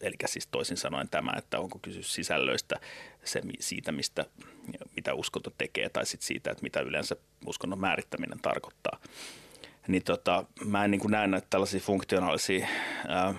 [0.00, 2.80] eli siis toisin sanoen tämä, että onko kysymys sisällöistä
[3.24, 4.24] se, siitä, mistä,
[4.96, 8.98] mitä uskonto tekee, tai sitten siitä, että mitä yleensä uskonnon määrittäminen tarkoittaa.
[9.88, 12.66] Niin tota, mä en niin näe näitä tällaisia funktionaalisia
[13.08, 13.34] ää,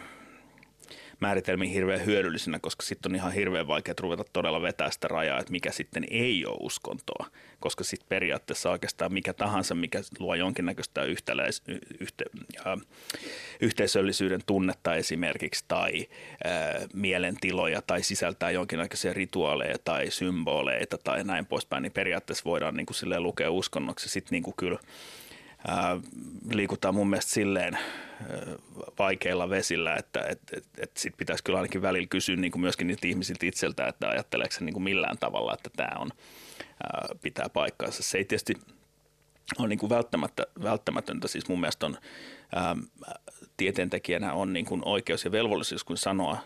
[1.20, 5.52] määritelmiin hirveän hyödyllisenä, koska sitten on ihan hirveän vaikea ruveta todella vetää sitä rajaa, että
[5.52, 7.26] mikä sitten ei ole uskontoa,
[7.60, 11.64] koska sitten periaatteessa oikeastaan mikä tahansa, mikä luo jonkinnäköistä yhtäläis,
[12.00, 12.26] yhte,
[12.68, 12.74] äh,
[13.62, 16.08] yhteisöllisyyden tunnetta esimerkiksi tai
[16.46, 22.86] äh, mielentiloja tai sisältää jonkinnäköisiä rituaaleja tai symboleita tai näin poispäin, niin periaatteessa voidaan niin
[22.86, 24.10] kuin lukea uskonnoksi.
[24.10, 24.80] Sitten niin kuin kyllä
[26.52, 27.78] liikutaan mun mielestä silleen
[29.00, 32.88] vaikeilla vesillä, että et, et, et sit pitäisi kyllä ainakin välillä kysyä niin kuin myöskin
[32.88, 36.10] niiltä ihmisiltä itseltä, että ajatteleeko se niin kuin millään tavalla, että tämä on,
[36.84, 38.04] ää, pitää paikkaansa.
[38.04, 38.54] Se ei tietysti
[39.60, 41.98] ole niin kuin välttämättä, välttämätöntä, siis mun mielestä on
[42.56, 42.76] ää,
[43.58, 46.38] tieteentekijänä on niin kuin oikeus ja velvollisuus, kun sanoa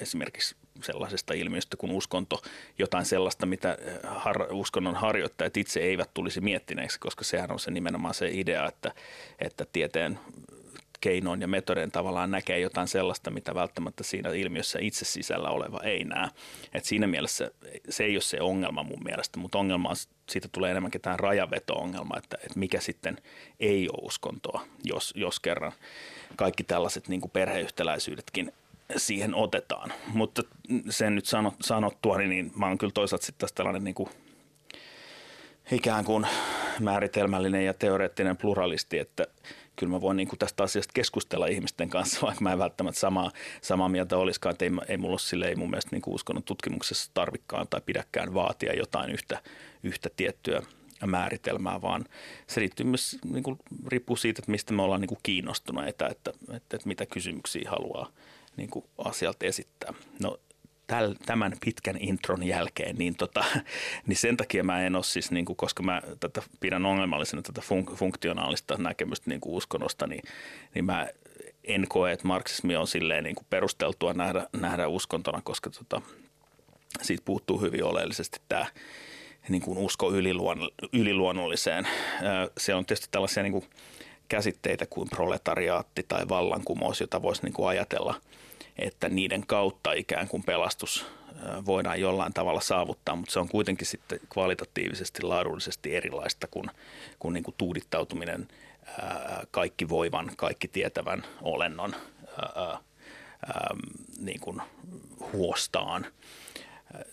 [0.00, 2.42] esimerkiksi sellaisesta ilmiöstä kuin uskonto,
[2.78, 8.14] jotain sellaista, mitä har, uskonnon harjoittajat itse eivät tulisi miettineeksi, koska sehän on se nimenomaan
[8.14, 8.92] se idea, että,
[9.38, 10.18] että tieteen
[11.02, 16.04] keinoin ja metodeen tavallaan näkee jotain sellaista, mitä välttämättä siinä ilmiössä itse sisällä oleva ei
[16.04, 16.28] näe.
[16.74, 17.50] Et siinä mielessä
[17.88, 19.96] se ei ole se ongelma mun mielestä, mutta ongelma on,
[20.28, 23.18] siitä tulee enemmänkin tämä rajaveto-ongelma, että, että mikä sitten
[23.60, 25.72] ei ole uskontoa, jos, jos kerran
[26.36, 28.52] kaikki tällaiset niin kuin perheyhtäläisyydetkin
[28.96, 29.92] siihen otetaan.
[30.06, 30.42] Mutta
[30.90, 31.24] sen nyt
[31.60, 34.08] sanottua, niin mä oon kyllä toisaalta sitten tässä tällainen niin kuin
[35.72, 36.26] ikään kuin
[36.80, 39.26] määritelmällinen ja teoreettinen pluralisti, että
[39.76, 43.30] kyllä mä voin niin kuin tästä asiasta keskustella ihmisten kanssa, vaikka mä en välttämättä samaa,
[43.60, 46.42] samaa mieltä olisikaan, että ei, ei mulla ole sille, ei mun mielestä niin kuin uskonnon
[46.42, 49.42] tutkimuksessa tarvikkaan tai pidäkään vaatia jotain yhtä,
[49.82, 50.62] yhtä tiettyä
[51.06, 52.04] määritelmää, vaan
[52.46, 56.32] se riittyy myös, niin kuin, riippuu siitä, että mistä me ollaan niin kuin kiinnostuneita, että,
[56.40, 58.10] että, että mitä kysymyksiä haluaa
[58.56, 59.94] niin kuin asialta esittää.
[60.20, 60.38] No
[61.26, 63.44] tämän pitkän intron jälkeen, niin, tota,
[64.06, 67.60] niin sen takia mä en ole siis, niin kuin, koska mä tätä pidän ongelmallisena tätä
[67.60, 70.22] fun, funktionaalista näkemystä niin kuin uskonnosta, niin,
[70.74, 71.08] niin mä
[71.64, 76.02] en koe, että marksismi on silleen niin kuin perusteltua nähdä, nähdä uskontona, koska tota,
[77.02, 78.66] siitä puuttuu hyvin oleellisesti tämä
[79.48, 81.88] niin kuin usko yliluon, yliluonnolliseen.
[82.58, 83.64] Se on tietysti tällaisia niin kuin
[84.32, 88.14] käsitteitä kuin proletariaatti tai vallankumous, jota voisi niin kuin ajatella–
[88.78, 91.06] että niiden kautta ikään kuin pelastus
[91.66, 96.70] voidaan jollain tavalla saavuttaa, mutta se on kuitenkin sitten kvalitatiivisesti, laadullisesti erilaista kuin,
[97.18, 98.48] kuin, niin kuin tuudittautuminen
[99.50, 101.94] kaikki voivan, kaikki tietävän olennon
[102.38, 102.80] ää, ää,
[104.18, 104.62] niin kuin
[105.32, 106.06] huostaan.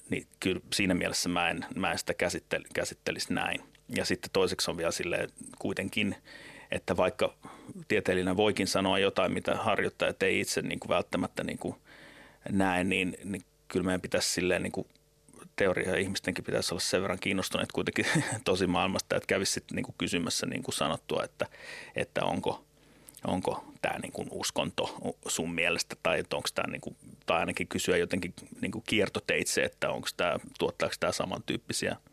[0.09, 3.61] Niin kyllä siinä mielessä mä en, mä en sitä käsittel, käsittelisi näin.
[3.95, 5.29] Ja sitten toiseksi on vielä silleen
[5.59, 6.15] kuitenkin–
[6.71, 7.33] että vaikka
[7.87, 11.75] tieteellinen voikin sanoa jotain, mitä harjoittajat ei itse niin kuin välttämättä niin kuin
[12.49, 14.87] näe, niin, niin kyllä meidän pitäisi silleen niin kuin
[15.55, 18.05] teoria ihmistenkin pitäisi olla sen verran kiinnostuneet kuitenkin
[18.45, 21.45] tosi maailmasta, että kävisi sitten niin kuin kysymässä niin kuin sanottua, että,
[21.95, 22.63] että onko,
[23.27, 27.97] onko tämä niin kuin uskonto sun mielestä tai onko tämä, niin kuin, tai ainakin kysyä
[27.97, 31.95] jotenkin niin kuin kiertoteitse, että onko tämä, tuottaako tämä samantyyppisiä–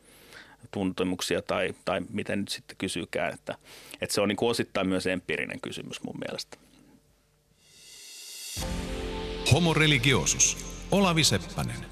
[0.71, 3.35] tuntemuksia tai, tai miten nyt sitten kysyykään.
[3.35, 3.55] Että,
[4.01, 6.57] että se on niin kuin osittain myös empiirinen kysymys mun mielestä.
[9.53, 10.57] Homo religiosus.
[10.91, 11.87] Olavi Seppänen.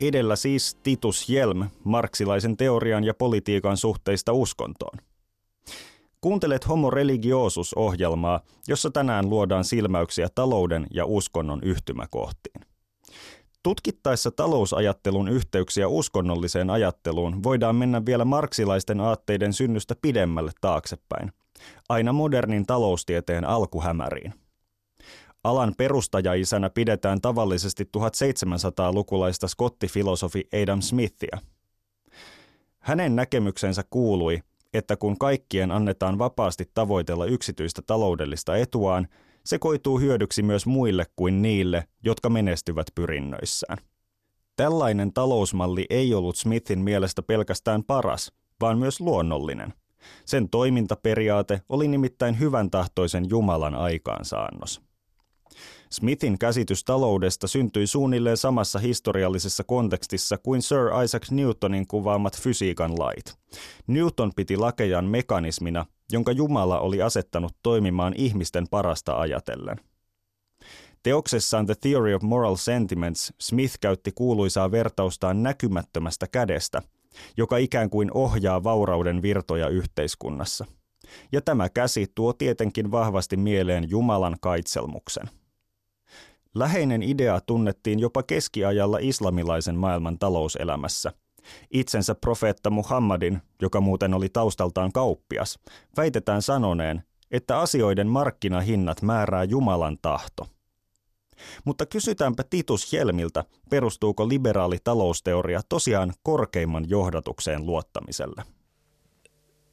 [0.00, 4.98] Edellä siis Titus Jelm marksilaisen teorian ja politiikan suhteista uskontoon.
[6.20, 12.60] Kuuntelet Homo religiosus-ohjelmaa, jossa tänään luodaan silmäyksiä talouden ja uskonnon yhtymäkohtiin.
[13.62, 21.32] Tutkittaessa talousajattelun yhteyksiä uskonnolliseen ajatteluun voidaan mennä vielä marksilaisten aatteiden synnystä pidemmälle taaksepäin,
[21.88, 24.34] aina modernin taloustieteen alkuhämäriin.
[25.44, 31.38] Alan perustajaisänä pidetään tavallisesti 1700-lukulaista skottifilosofi Adam Smithia.
[32.78, 34.42] Hänen näkemyksensä kuului,
[34.74, 39.08] että kun kaikkien annetaan vapaasti tavoitella yksityistä taloudellista etuaan–
[39.48, 43.78] se koituu hyödyksi myös muille kuin niille, jotka menestyvät pyrinnöissään.
[44.56, 49.74] Tällainen talousmalli ei ollut Smithin mielestä pelkästään paras, vaan myös luonnollinen.
[50.24, 54.87] Sen toimintaperiaate oli nimittäin hyvän tahtoisen Jumalan aikaansaannos.
[55.90, 63.38] Smithin käsitys taloudesta syntyi suunnilleen samassa historiallisessa kontekstissa kuin Sir Isaac Newtonin kuvaamat fysiikan lait.
[63.86, 69.80] Newton piti lakejaan mekanismina, jonka Jumala oli asettanut toimimaan ihmisten parasta ajatellen.
[71.02, 76.82] Teoksessaan The Theory of Moral Sentiments Smith käytti kuuluisaa vertaustaan näkymättömästä kädestä,
[77.36, 80.66] joka ikään kuin ohjaa vaurauden virtoja yhteiskunnassa.
[81.32, 85.30] Ja tämä käsi tuo tietenkin vahvasti mieleen Jumalan kaitselmuksen.
[86.58, 91.12] Läheinen idea tunnettiin jopa keskiajalla islamilaisen maailman talouselämässä–
[91.70, 95.58] Itsensä profeetta Muhammadin, joka muuten oli taustaltaan kauppias,
[95.96, 100.46] väitetään sanoneen, että asioiden markkinahinnat määrää Jumalan tahto.
[101.64, 108.44] Mutta kysytäänpä Titus Helmiltä, perustuuko liberaali talousteoria tosiaan korkeimman johdatukseen luottamiselle?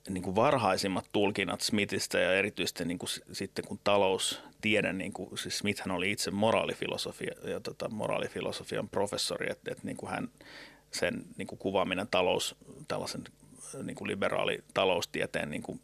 [0.10, 5.58] Niin kuin varhaisimmat tulkinnat Smithistä ja erityisesti niin kuin sitten kun taloustiede, niin kuin, siis
[5.58, 10.30] Smithhän oli itse moraalifilosofia ja tota, moraalifilosofian professori, että, että niin kuin hän,
[10.92, 12.56] sen niin kuin kuvaaminen talous,
[12.88, 13.24] tällaisen
[13.84, 15.82] niin kuin liberaali taloustieteen niin kuin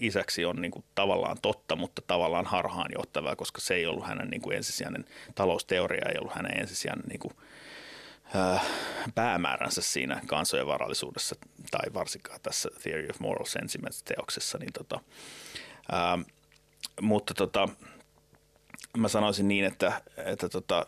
[0.00, 4.42] isäksi on niin kuin tavallaan totta, mutta tavallaan harhaanjohtavaa, koska se ei ollut hänen niin
[4.42, 7.59] kuin ensisijainen talousteoria, ei ollut hänen ensisijainen niin kuin, äh,
[9.14, 11.36] päämääränsä siinä kansojen varallisuudessa
[11.70, 14.58] tai varsinkaan tässä Theory of Moral Sentiments-teoksessa.
[14.58, 15.00] Niin tota,
[15.92, 16.24] äh,
[17.00, 17.68] mutta tota,
[18.96, 20.86] mä sanoisin niin, että, että tota,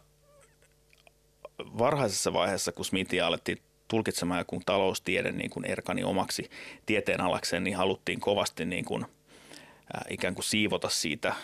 [1.78, 6.50] varhaisessa vaiheessa, kun Smithia alettiin tulkitsemaan joku taloustiede niin kuin erkani omaksi
[6.86, 11.36] tieteenalakseen, niin haluttiin kovasti niin kuin, äh, ikään kuin siivota siitä äh,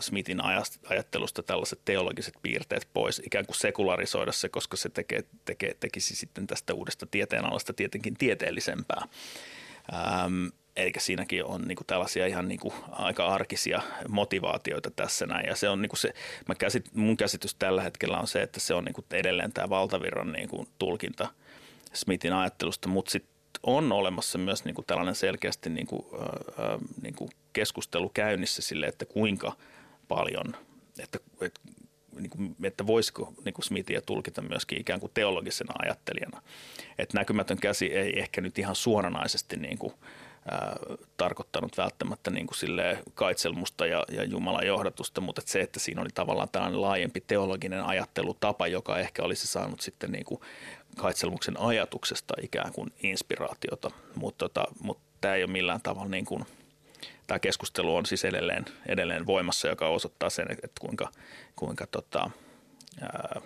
[0.00, 0.40] Smithin
[0.88, 6.46] ajattelusta tällaiset teologiset piirteet pois, ikään kuin sekularisoida se, koska se tekee, tekee, tekisi sitten
[6.46, 9.02] tästä uudesta tieteenalasta tietenkin tieteellisempää.
[9.92, 10.46] Ähm,
[10.78, 15.46] Eli siinäkin on niin kuin tällaisia ihan niin kuin aika arkisia motivaatioita tässä näin.
[15.46, 16.14] Ja se on niin kuin se,
[16.48, 19.68] mä käsit, mun käsitys tällä hetkellä on se, että se on niin kuin edelleen tämä
[19.68, 21.28] valtavirran niin kuin tulkinta
[21.92, 26.06] Smithin ajattelusta, mutta sitten on olemassa myös niin kuin tällainen selkeästi niin kuin,
[27.02, 29.52] niin kuin keskustelu käynnissä sille, että kuinka
[30.08, 30.56] paljon,
[30.98, 31.60] että, että,
[32.16, 36.42] niin kuin, että voisiko niin kuin Smithia tulkita myöskin ikään kuin teologisena ajattelijana.
[36.98, 39.94] Että näkymätön käsi ei ehkä nyt ihan suoranaisesti niin kuin,
[41.16, 42.56] tarkoittanut välttämättä niin kuin
[43.14, 47.84] kaitselmusta ja, ja Jumalan johdatusta, mutta että se, että siinä oli tavallaan tällainen laajempi teologinen
[47.84, 50.40] ajattelutapa, joka ehkä olisi saanut sitten niin kuin
[50.98, 56.44] kaitselmuksen ajatuksesta ikään kuin inspiraatiota, mutta, tota, mutta tämä ei ole millään tavalla niin kuin,
[57.26, 61.08] tämä keskustelu on siis edelleen, edelleen voimassa, joka osoittaa sen, että kuinka,
[61.56, 62.30] kuinka tota,
[63.00, 63.40] ää,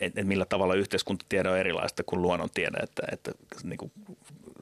[0.00, 3.92] et, et millä tavalla yhteiskuntatiede on erilaista kuin luonnontiede, että, että niin kuin,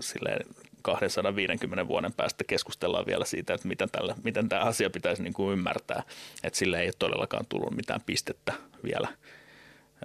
[0.00, 0.46] silleen
[0.82, 5.52] 250 vuoden päästä keskustellaan vielä siitä, että miten, tällä, miten tämä asia pitäisi niin kuin
[5.52, 6.02] ymmärtää,
[6.44, 8.52] että sille ei ole todellakaan tullut mitään pistettä
[8.84, 9.08] vielä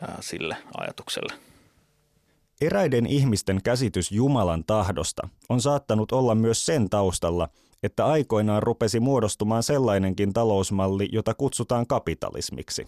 [0.01, 1.50] ää, sille ajatukselle.
[2.61, 7.49] Eräiden ihmisten käsitys Jumalan tahdosta on saattanut olla myös sen taustalla,
[7.83, 12.87] että aikoinaan rupesi muodostumaan sellainenkin talousmalli, jota kutsutaan kapitalismiksi.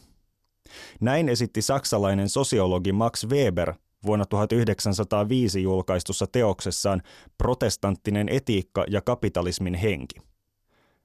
[1.02, 3.74] Näin esitti saksalainen sosiologi Max Weber
[4.06, 7.02] vuonna 1905 julkaistussa teoksessaan
[7.38, 10.16] Protestanttinen etiikka ja kapitalismin henki.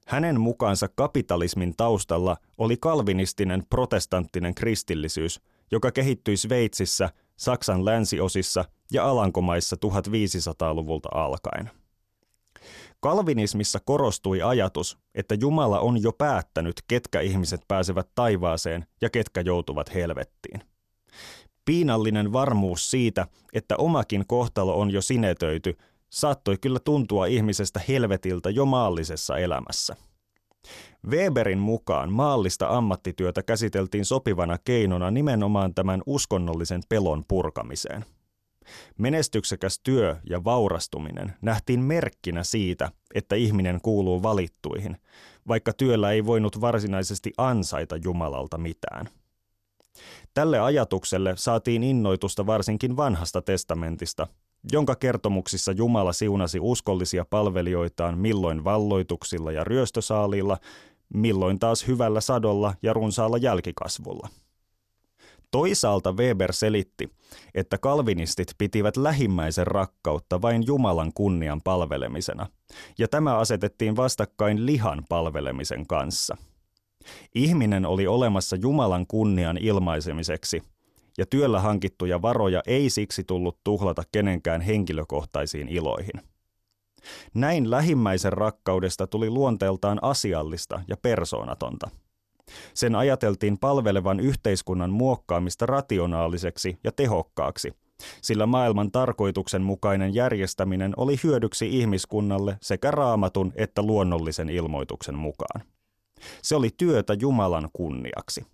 [0.07, 9.75] Hänen mukaansa kapitalismin taustalla oli kalvinistinen protestanttinen kristillisyys, joka kehittyi Sveitsissä– Saksan länsiosissa ja Alankomaissa
[9.85, 11.71] 1500-luvulta alkaen.
[12.99, 19.93] Kalvinismissa korostui ajatus, että Jumala on jo päättänyt, ketkä ihmiset pääsevät taivaaseen ja ketkä joutuvat
[19.93, 20.61] helvettiin.
[21.65, 25.77] Piinallinen varmuus siitä, että omakin kohtalo on jo sinetöity,
[26.09, 29.95] saattoi kyllä tuntua ihmisestä helvetiltä jo maallisessa elämässä–
[31.07, 38.05] Weberin mukaan maallista ammattityötä käsiteltiin sopivana keinona nimenomaan tämän uskonnollisen pelon purkamiseen.
[38.97, 44.97] Menestyksekäs työ ja vaurastuminen nähtiin merkkinä siitä, että ihminen kuuluu valittuihin,
[45.47, 49.09] vaikka työllä ei voinut varsinaisesti ansaita Jumalalta mitään.
[50.33, 54.27] Tälle ajatukselle saatiin innoitusta varsinkin vanhasta testamentista,
[54.71, 60.57] jonka kertomuksissa Jumala siunasi uskollisia palvelijoitaan milloin valloituksilla ja ryöstösaaliilla,
[61.13, 64.29] milloin taas hyvällä sadolla ja runsaalla jälkikasvulla.
[65.51, 67.09] Toisaalta Weber selitti,
[67.55, 72.47] että kalvinistit pitivät lähimmäisen rakkautta vain Jumalan kunnian palvelemisena,
[72.97, 76.37] ja tämä asetettiin vastakkain lihan palvelemisen kanssa.
[77.35, 80.63] Ihminen oli olemassa Jumalan kunnian ilmaisemiseksi,
[81.19, 86.21] ja työllä hankittuja varoja ei siksi tullut tuhlata kenenkään henkilökohtaisiin iloihin.
[87.33, 91.89] Näin lähimmäisen rakkaudesta tuli luonteeltaan asiallista ja persoonatonta.
[92.73, 97.73] Sen ajateltiin palvelevan yhteiskunnan muokkaamista rationaaliseksi ja tehokkaaksi,
[98.21, 105.61] sillä maailman tarkoituksenmukainen järjestäminen oli hyödyksi ihmiskunnalle sekä raamatun että luonnollisen ilmoituksen mukaan.
[106.41, 108.45] Se oli työtä Jumalan kunniaksi.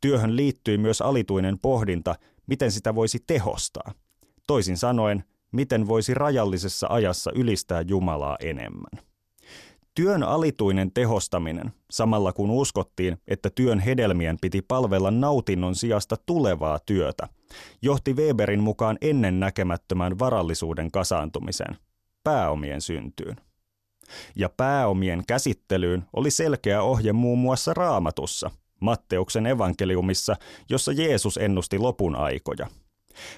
[0.00, 2.14] Työhön liittyi myös alituinen pohdinta,
[2.46, 3.92] miten sitä voisi tehostaa.
[4.46, 9.06] Toisin sanoen, miten voisi rajallisessa ajassa ylistää Jumalaa enemmän.
[9.94, 17.28] Työn alituinen tehostaminen, samalla kun uskottiin, että työn hedelmien piti palvella nautinnon sijasta tulevaa työtä,
[17.82, 21.76] johti Weberin mukaan ennen näkemättömän varallisuuden kasaantumiseen,
[22.24, 23.36] pääomien syntyyn.
[24.36, 30.36] Ja pääomien käsittelyyn oli selkeä ohje muun muassa raamatussa, Matteuksen evankeliumissa,
[30.70, 32.66] jossa Jeesus ennusti lopun aikoja–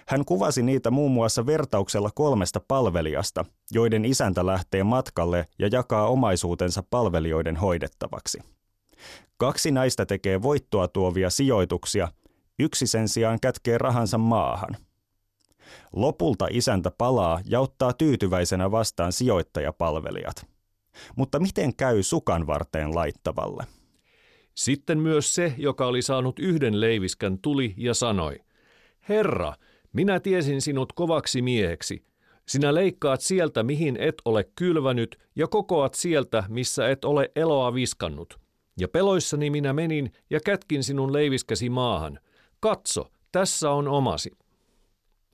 [0.07, 6.83] hän kuvasi niitä muun muassa vertauksella kolmesta palvelijasta, joiden isäntä lähtee matkalle ja jakaa omaisuutensa
[6.91, 8.39] palvelijoiden hoidettavaksi.
[9.37, 12.09] Kaksi näistä tekee voittoa tuovia sijoituksia,
[12.59, 14.77] yksi sen sijaan kätkee rahansa maahan.
[15.93, 20.47] Lopulta isäntä palaa ja ottaa tyytyväisenä vastaan sijoittajapalvelijat.
[21.17, 23.67] Mutta miten käy sukan varteen laittavalle?
[24.59, 28.41] Sitten myös se, joka oli saanut yhden leiviskän, tuli ja sanoi,
[29.09, 29.55] Herra,
[29.93, 32.03] minä tiesin sinut kovaksi mieheksi.
[32.49, 38.39] Sinä leikkaat sieltä, mihin et ole kylvänyt, ja kokoat sieltä, missä et ole eloa viskannut.
[38.81, 42.19] Ja peloissani minä menin ja kätkin sinun leiviskäsi maahan.
[42.61, 44.31] Katso, tässä on omasi.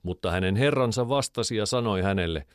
[0.03, 2.45] Mutta hänen herransa vastasi ja sanoi hänelle,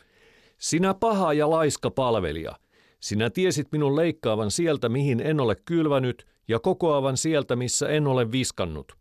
[0.59, 2.57] Sinä paha ja laiska palvelija,
[3.01, 8.33] sinä tiesit minun leikkaavan sieltä, mihin en ole kylvänyt, ja kokoavan sieltä, missä en ole
[8.33, 8.93] viskannut.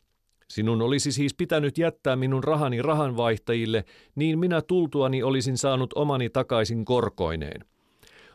[0.50, 3.86] Sinun olisi siis pitänyt jättää minun rahani rahanvaihtajille,
[4.16, 7.66] niin minä tultuani olisin saanut omani takaisin korkoineen.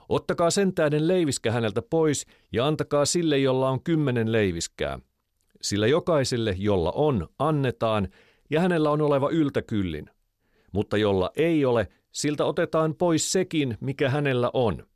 [0.09, 4.99] Ottakaa sen tähden leiviskä häneltä pois ja antakaa sille, jolla on kymmenen leiviskää.
[5.63, 8.09] Sillä jokaiselle, jolla on, annetaan,
[8.51, 10.11] ja hänellä on oleva yltäkyllin.
[10.73, 14.87] Mutta jolla ei ole, siltä otetaan pois sekin, mikä hänellä on.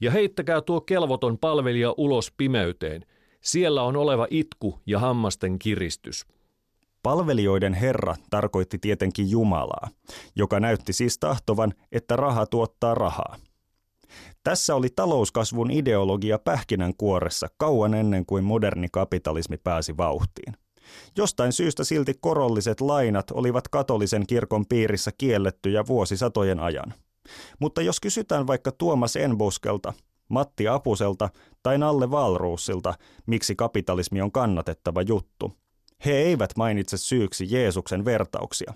[0.00, 3.02] Ja heittäkää tuo kelvoton palvelija ulos pimeyteen.
[3.40, 6.26] Siellä on oleva itku ja hammasten kiristys.
[7.02, 9.88] Palvelijoiden herra tarkoitti tietenkin Jumalaa,
[10.36, 13.36] joka näytti siis tahtovan, että raha tuottaa rahaa.
[14.44, 20.54] Tässä oli talouskasvun ideologia pähkinänkuoressa kauan ennen kuin moderni kapitalismi pääsi vauhtiin.
[21.16, 26.94] Jostain syystä silti korolliset lainat olivat katolisen kirkon piirissä kiellettyjä vuosisatojen ajan.
[27.58, 29.92] Mutta jos kysytään vaikka Tuomas Enbuskelta,
[30.28, 31.28] Matti Apuselta
[31.62, 32.94] tai Nalle Valruussilta,
[33.26, 35.52] miksi kapitalismi on kannatettava juttu,
[36.04, 38.74] he eivät mainitse syyksi Jeesuksen vertauksia.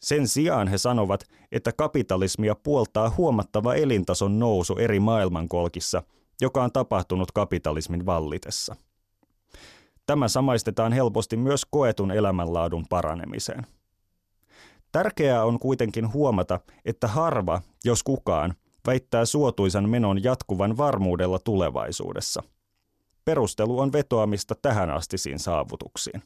[0.00, 6.02] Sen sijaan he sanovat, että kapitalismia puoltaa huomattava elintason nousu eri maailmankolkissa,
[6.40, 8.76] joka on tapahtunut kapitalismin vallitessa.
[10.06, 13.66] Tämä samaistetaan helposti myös koetun elämänlaadun paranemiseen.
[14.92, 18.54] Tärkeää on kuitenkin huomata, että harva, jos kukaan,
[18.88, 22.42] väittää suotuisan menon jatkuvan varmuudella tulevaisuudessa.
[23.24, 26.22] Perustelu on vetoamista tähän astisiin saavutuksiin.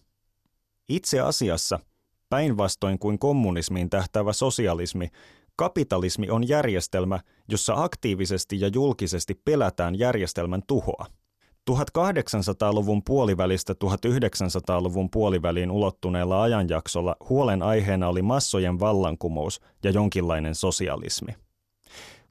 [0.89, 1.81] Itse asiassa,
[2.29, 5.09] päinvastoin kuin kommunismiin tähtävä sosialismi,
[5.57, 11.07] kapitalismi on järjestelmä, jossa aktiivisesti ja julkisesti pelätään järjestelmän tuhoa–
[11.71, 21.33] 1800-luvun puolivälistä 1900-luvun puoliväliin ulottuneella ajanjaksolla huolenaiheena oli massojen vallankumous ja jonkinlainen sosialismi.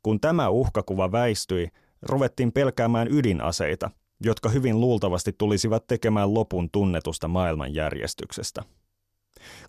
[0.03, 1.67] Kun tämä uhkakuva väistyi,
[2.01, 3.91] ruvettiin pelkäämään ydinaseita,
[4.23, 8.63] jotka hyvin luultavasti tulisivat tekemään lopun tunnetusta maailmanjärjestyksestä.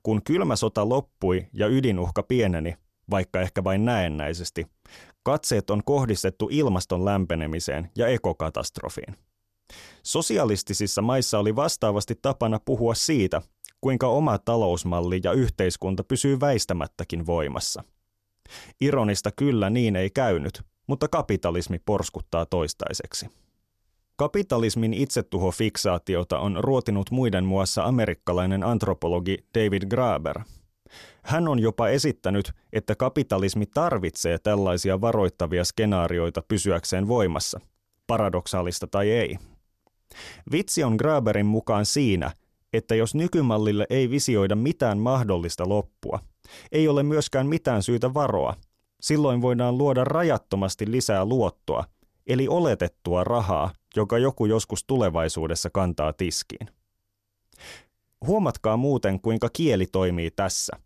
[0.03, 2.77] Kun kylmä sota loppui ja ydinuhka pieneni,
[3.11, 4.67] vaikka ehkä vain näennäisesti,
[5.23, 9.17] katseet on kohdistettu ilmaston lämpenemiseen ja ekokatastrofiin.
[10.03, 13.43] Sosialistisissa maissa oli vastaavasti tapana puhua siitä,
[13.81, 17.85] kuinka oma talousmalli ja yhteiskunta pysyy väistämättäkin voimassa.
[18.81, 23.27] Ironista kyllä niin ei käynyt, mutta kapitalismi porskuttaa toistaiseksi.
[24.17, 30.41] Kapitalismin itsetuhofiksaatiota on ruotinut muiden muassa amerikkalainen antropologi David Graeber.
[31.23, 37.61] Hän on jopa esittänyt, että kapitalismi tarvitsee tällaisia varoittavia skenaarioita pysyäkseen voimassa,
[38.07, 39.39] paradoksaalista tai ei.
[40.53, 42.31] Vitsi on Graberin mukaan siinä,
[42.73, 46.19] että jos nykymallille ei visioida mitään mahdollista loppua,
[46.73, 48.55] ei ole myöskään mitään syytä varoa.
[49.01, 51.85] Silloin voidaan luoda rajattomasti lisää luottoa,
[52.27, 56.69] eli oletettua rahaa, joka joku joskus tulevaisuudessa kantaa tiskiin.
[58.27, 60.77] Huomatkaa muuten, kuinka kieli toimii tässä.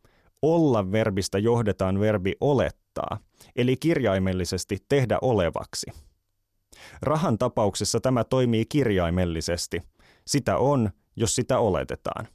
[0.42, 3.18] Olla verbistä johdetaan verbi olettaa,
[3.56, 5.86] eli kirjaimellisesti tehdä olevaksi–
[7.02, 9.82] Rahan tapauksessa tämä toimii kirjaimellisesti.
[10.26, 12.28] Sitä on, jos sitä oletetaan.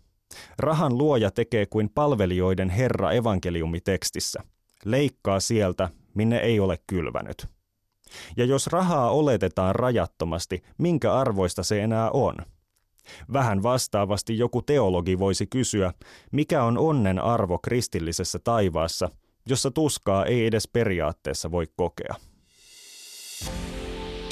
[0.59, 4.43] Rahan luoja tekee kuin palvelijoiden Herra evankeliumitekstissä.
[4.85, 7.47] Leikkaa sieltä, minne ei ole kylvänyt.
[8.37, 12.35] Ja jos rahaa oletetaan rajattomasti, minkä arvoista se enää on?
[13.33, 15.93] Vähän vastaavasti joku teologi voisi kysyä,
[16.31, 19.09] mikä on onnen arvo kristillisessä taivaassa,
[19.49, 22.15] jossa tuskaa ei edes periaatteessa voi kokea.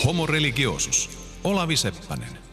[0.06, 1.10] Homo religiosus.
[1.44, 2.49] Olavi Seppänen.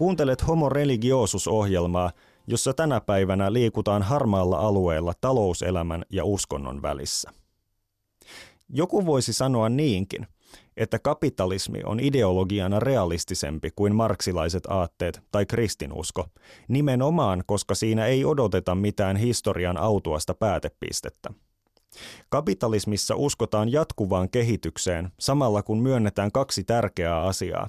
[0.00, 2.10] Kuuntelet Homo religiosus-ohjelmaa,
[2.46, 7.30] jossa tänä päivänä liikutaan harmaalla alueella talouselämän ja uskonnon välissä.
[8.68, 10.26] Joku voisi sanoa niinkin,
[10.76, 16.26] että kapitalismi on ideologiana realistisempi kuin marksilaiset aatteet tai kristinusko,
[16.68, 21.30] nimenomaan koska siinä ei odoteta mitään historian autuasta päätepistettä.
[22.28, 27.68] Kapitalismissa uskotaan jatkuvaan kehitykseen samalla kun myönnetään kaksi tärkeää asiaa.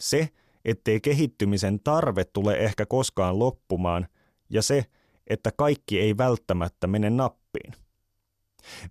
[0.00, 0.28] Se,
[0.66, 4.06] ettei kehittymisen tarve tule ehkä koskaan loppumaan,
[4.50, 4.84] ja se,
[5.26, 7.72] että kaikki ei välttämättä mene nappiin.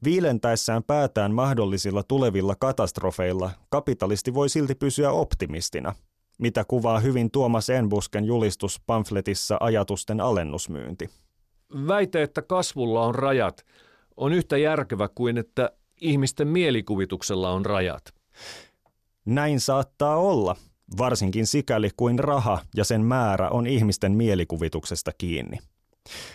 [0.03, 5.95] Viilentäessään päätään mahdollisilla tulevilla katastrofeilla kapitalisti voi silti pysyä optimistina,
[6.39, 11.09] mitä kuvaa hyvin Tuomas Enbusken julistus pamfletissa Ajatusten alennusmyynti.
[11.88, 13.65] Väite, että kasvulla on rajat,
[14.17, 15.71] on yhtä järkevä kuin että
[16.01, 18.13] ihmisten mielikuvituksella on rajat.
[19.26, 20.55] Näin saattaa olla,
[20.97, 25.57] varsinkin sikäli kuin raha ja sen määrä on ihmisten mielikuvituksesta kiinni.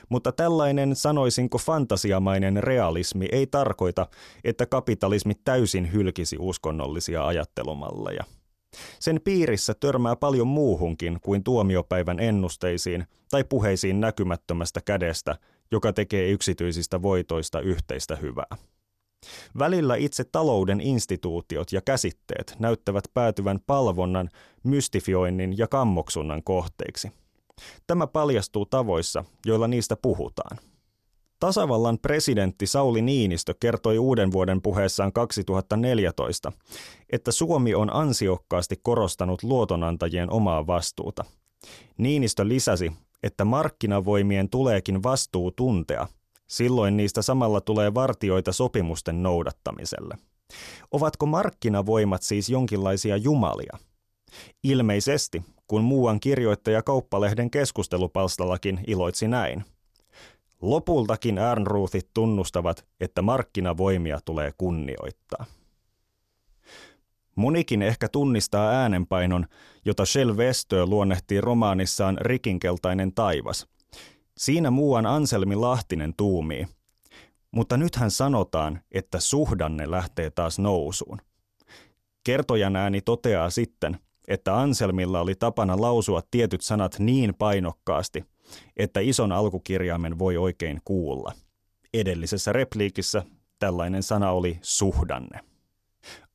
[0.08, 4.06] Mutta tällainen sanoisinko fantasiamainen realismi ei tarkoita,
[4.44, 8.24] että kapitalismi täysin hylkisi uskonnollisia ajattelumalleja.
[8.98, 15.36] Sen piirissä törmää paljon muuhunkin kuin tuomiopäivän ennusteisiin tai puheisiin näkymättömästä kädestä,
[15.70, 18.56] joka tekee yksityisistä voitoista yhteistä hyvää.
[19.58, 24.28] Välillä itse talouden instituutiot ja käsitteet näyttävät päätyvän palvonnan,
[24.64, 27.12] mystifioinnin ja kammoksunnan kohteiksi.
[27.86, 30.58] Tämä paljastuu tavoissa, joilla niistä puhutaan.
[31.40, 36.52] Tasavallan presidentti Sauli Niinistö kertoi uuden vuoden puheessaan 2014,
[37.12, 41.24] että Suomi on ansiokkaasti korostanut luotonantajien omaa vastuuta.
[41.98, 42.92] Niinistö lisäsi,
[43.22, 46.06] että markkinavoimien tuleekin vastuu tuntea.
[46.50, 50.14] Silloin niistä samalla tulee vartioita sopimusten noudattamiselle.
[50.90, 53.78] Ovatko markkinavoimat siis jonkinlaisia jumalia?
[54.64, 59.64] Ilmeisesti, kun muuan kirjoittaja kauppalehden keskustelupalstallakin iloitsi näin.
[60.62, 65.44] Lopultakin Ernruuthit tunnustavat, että markkinavoimia tulee kunnioittaa.
[67.36, 69.46] Monikin ehkä tunnistaa äänenpainon,
[69.84, 73.66] jota Shell Westö luonnehtii romaanissaan Rikinkeltainen taivas.
[74.40, 76.66] Siinä muuan Anselmi Lahtinen tuumii.
[77.50, 81.18] Mutta nythän sanotaan, että suhdanne lähtee taas nousuun.
[82.24, 88.24] Kertojan ääni toteaa sitten, että Anselmilla oli tapana lausua tietyt sanat niin painokkaasti,
[88.76, 91.32] että ison alkukirjaimen voi oikein kuulla.
[91.94, 93.22] Edellisessä repliikissä
[93.58, 95.40] tällainen sana oli suhdanne.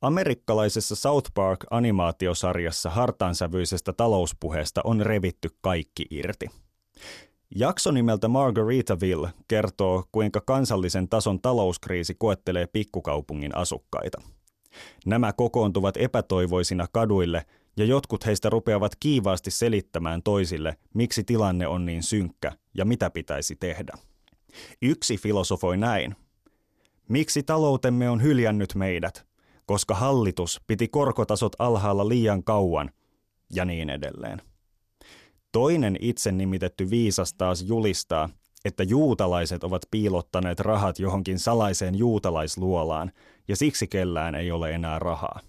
[0.00, 6.46] Amerikkalaisessa South Park-animaatiosarjassa hartaansävyisestä talouspuheesta on revitty kaikki irti.
[7.54, 14.22] Jakso nimeltä Margaritaville kertoo, kuinka kansallisen tason talouskriisi koettelee pikkukaupungin asukkaita.
[15.06, 22.02] Nämä kokoontuvat epätoivoisina kaduille ja jotkut heistä rupeavat kiivaasti selittämään toisille, miksi tilanne on niin
[22.02, 23.92] synkkä ja mitä pitäisi tehdä.
[24.82, 26.16] Yksi filosofoi näin.
[27.08, 29.26] Miksi taloutemme on hyljännyt meidät?
[29.66, 32.90] Koska hallitus piti korkotasot alhaalla liian kauan
[33.54, 34.42] ja niin edelleen.
[35.56, 38.28] Toinen itse nimitetty viisas taas julistaa,
[38.64, 43.12] että juutalaiset ovat piilottaneet rahat johonkin salaiseen juutalaisluolaan
[43.48, 45.40] ja siksi kellään ei ole enää rahaa.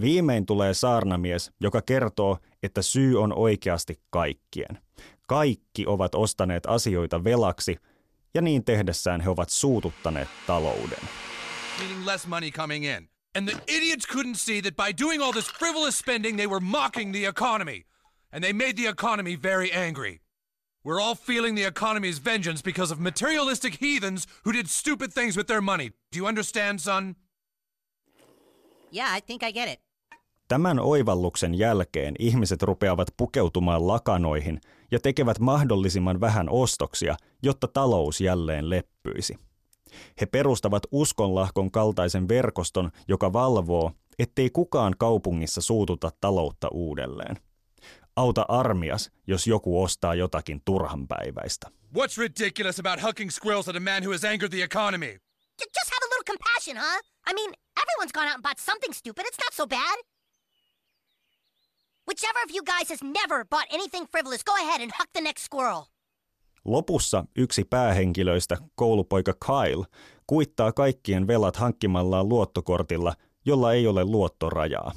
[0.00, 4.78] Viimein tulee saarnamies, joka kertoo, että syy on oikeasti kaikkien.
[5.26, 7.76] Kaikki ovat ostaneet asioita velaksi,
[8.34, 11.08] ja niin tehdessään he ovat suututtaneet talouden.
[12.04, 13.08] Less money coming in.
[13.36, 17.12] And the idiots couldn't see that by doing all this frivolous spending, they were mocking
[17.12, 17.82] the economy.
[18.32, 20.20] And they made the economy very angry.
[20.84, 25.46] We're all feeling the economy's vengeance because of materialistic heathens who did stupid things with
[25.46, 25.90] their money.
[26.12, 27.14] Do you understand, son?
[28.92, 29.80] Yeah, I think I get it.
[30.48, 34.60] Tämän oivalluksen jälkeen ihmiset rupeavat pukeutumaan lakanoihin
[34.90, 39.38] ja tekevät mahdollisimman vähän ostoksia, jotta talous jälleen leppyisi.
[40.20, 47.36] He perustavat uskonlahkon kaltaisen verkoston, joka valvoo, ettei kukaan kaupungissa suututa taloutta uudelleen.
[48.18, 51.66] Auta armias, jos joku ostaa jotakin turhanpäiväistä.
[51.98, 55.12] What's ridiculous about hucking squirrels at a man who has angered the economy?
[55.76, 57.00] Just have a little compassion, huh?
[57.30, 57.50] I mean,
[57.82, 59.24] everyone's gone out and bought something stupid.
[59.28, 59.96] It's not so bad.
[62.08, 65.42] Whichever of you guys has never bought anything frivolous, go ahead and huck the next
[65.44, 65.82] squirrel.
[66.64, 69.86] Lopussa yksi päähenkilöistä, koulupoika Kyle,
[70.26, 73.14] kuittaa kaikkien velat hankkimallaan luottokortilla,
[73.44, 74.92] jolla ei ole luottorajaa.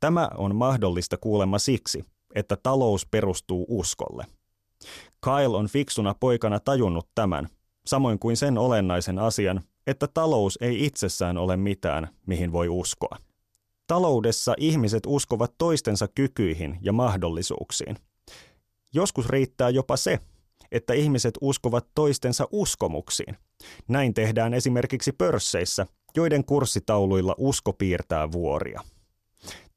[0.00, 2.04] Tämä on mahdollista kuulemma siksi,
[2.34, 4.26] että talous perustuu uskolle.
[5.24, 7.48] Kyle on fiksuna poikana tajunnut tämän,
[7.86, 13.16] samoin kuin sen olennaisen asian, että talous ei itsessään ole mitään, mihin voi uskoa.
[13.86, 17.96] Taloudessa ihmiset uskovat toistensa kykyihin ja mahdollisuuksiin.
[18.94, 20.18] Joskus riittää jopa se,
[20.72, 23.36] että ihmiset uskovat toistensa uskomuksiin.
[23.88, 28.80] Näin tehdään esimerkiksi pörsseissä, joiden kurssitauluilla usko piirtää vuoria.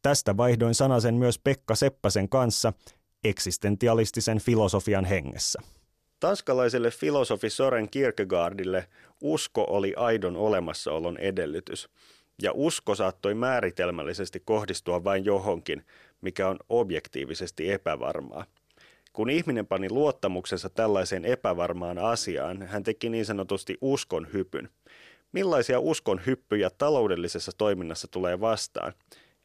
[0.06, 2.74] Tästä vaihdoin sanasen myös Pekka Seppäsen kanssa
[3.24, 5.62] eksistentialistisen filosofian hengessä.
[6.20, 8.88] Tanskalaiselle filosofi Soren Kierkegaardille
[9.22, 11.90] usko oli aidon olemassaolon edellytys–
[12.42, 15.86] ja usko saattoi määritelmällisesti kohdistua vain johonkin,
[16.22, 18.46] mikä on objektiivisesti epävarmaa.
[19.14, 24.70] Kun ihminen pani luottamuksensa tällaiseen epävarmaan asiaan, hän teki niin sanotusti uskon hypyn.
[25.32, 28.94] Millaisia uskon hyppyjä taloudellisessa toiminnassa tulee vastaan?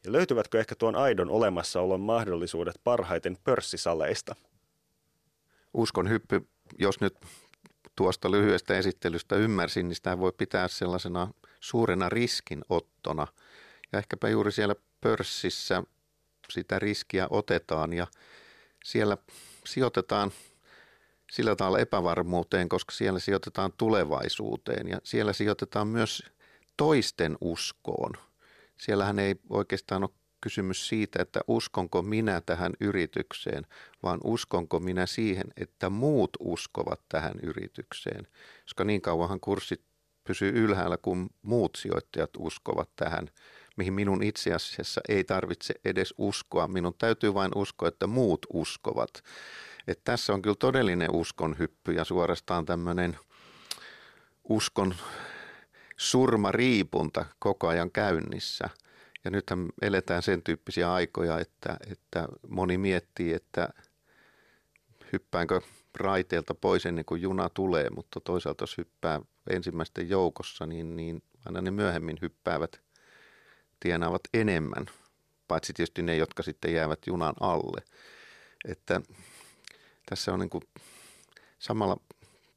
[0.05, 4.35] Ja löytyvätkö ehkä tuon aidon olemassaolon mahdollisuudet parhaiten pörssisaleista?
[5.73, 6.47] Uskon hyppy,
[6.79, 7.15] jos nyt
[7.95, 13.27] tuosta lyhyestä esittelystä ymmärsin, niin sitä voi pitää sellaisena suurena riskinottona.
[13.91, 15.83] Ja ehkäpä juuri siellä pörssissä
[16.49, 18.07] sitä riskiä otetaan ja
[18.83, 19.17] siellä
[19.65, 20.31] sijoitetaan
[21.31, 26.23] sillä tavalla epävarmuuteen, koska siellä sijoitetaan tulevaisuuteen ja siellä sijoitetaan myös
[26.77, 28.11] toisten uskoon.
[28.81, 30.09] Siellähän ei oikeastaan ole
[30.41, 33.67] kysymys siitä, että uskonko minä tähän yritykseen,
[34.03, 38.27] vaan uskonko minä siihen, että muut uskovat tähän yritykseen.
[38.63, 39.81] Koska niin kauanhan kurssit
[40.23, 43.27] pysyy ylhäällä, kun muut sijoittajat uskovat tähän,
[43.77, 46.67] mihin minun itse asiassa ei tarvitse edes uskoa.
[46.67, 49.23] Minun täytyy vain uskoa, että muut uskovat.
[49.87, 53.17] että tässä on kyllä todellinen uskon hyppy ja suorastaan tämmöinen
[54.49, 54.95] uskon
[56.01, 58.69] surmariipunta koko ajan käynnissä.
[59.23, 63.69] Ja nythän eletään sen tyyppisiä aikoja, että, että moni miettii, että
[65.13, 65.61] hyppäänkö
[65.97, 71.61] raiteelta pois ennen kuin juna tulee, mutta toisaalta jos hyppää ensimmäisten joukossa, niin, niin aina
[71.61, 72.81] ne myöhemmin hyppäävät,
[73.79, 74.85] tienaavat enemmän,
[75.47, 77.83] paitsi tietysti ne, jotka sitten jäävät junan alle.
[78.65, 79.01] Että
[80.09, 80.63] tässä on niin kuin,
[81.59, 81.97] samalla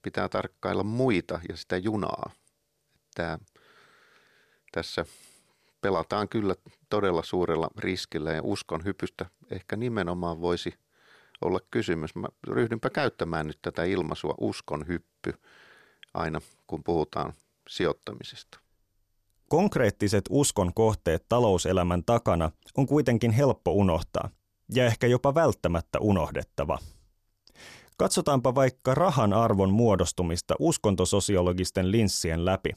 [0.02, 2.30] pitää tarkkailla muita ja sitä junaa.
[3.14, 3.38] Että
[4.72, 5.04] tässä
[5.80, 6.54] pelataan kyllä
[6.90, 10.74] todella suurella riskillä ja uskon hypystä ehkä nimenomaan voisi
[11.40, 12.14] olla kysymys.
[12.14, 15.34] Mä ryhdynpä käyttämään nyt tätä ilmaisua uskon hyppy
[16.14, 17.32] aina, kun puhutaan
[17.68, 18.60] sijoittamisesta.
[19.48, 24.30] Konkreettiset uskon kohteet talouselämän takana on kuitenkin helppo unohtaa
[24.74, 26.78] ja ehkä jopa välttämättä unohdettava.
[27.96, 32.70] Katsotaanpa vaikka rahan arvon muodostumista uskontososiologisten linssien läpi,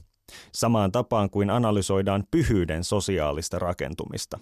[0.51, 4.39] samaan tapaan kuin analysoidaan pyhyyden sosiaalista rakentumista.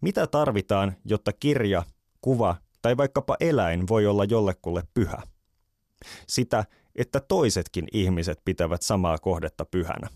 [0.00, 1.82] Mitä tarvitaan, jotta kirja,
[2.20, 5.22] kuva tai vaikkapa eläin voi olla jollekulle pyhä?
[6.26, 6.64] Sitä,
[6.94, 10.08] että toisetkin ihmiset pitävät samaa kohdetta pyhänä.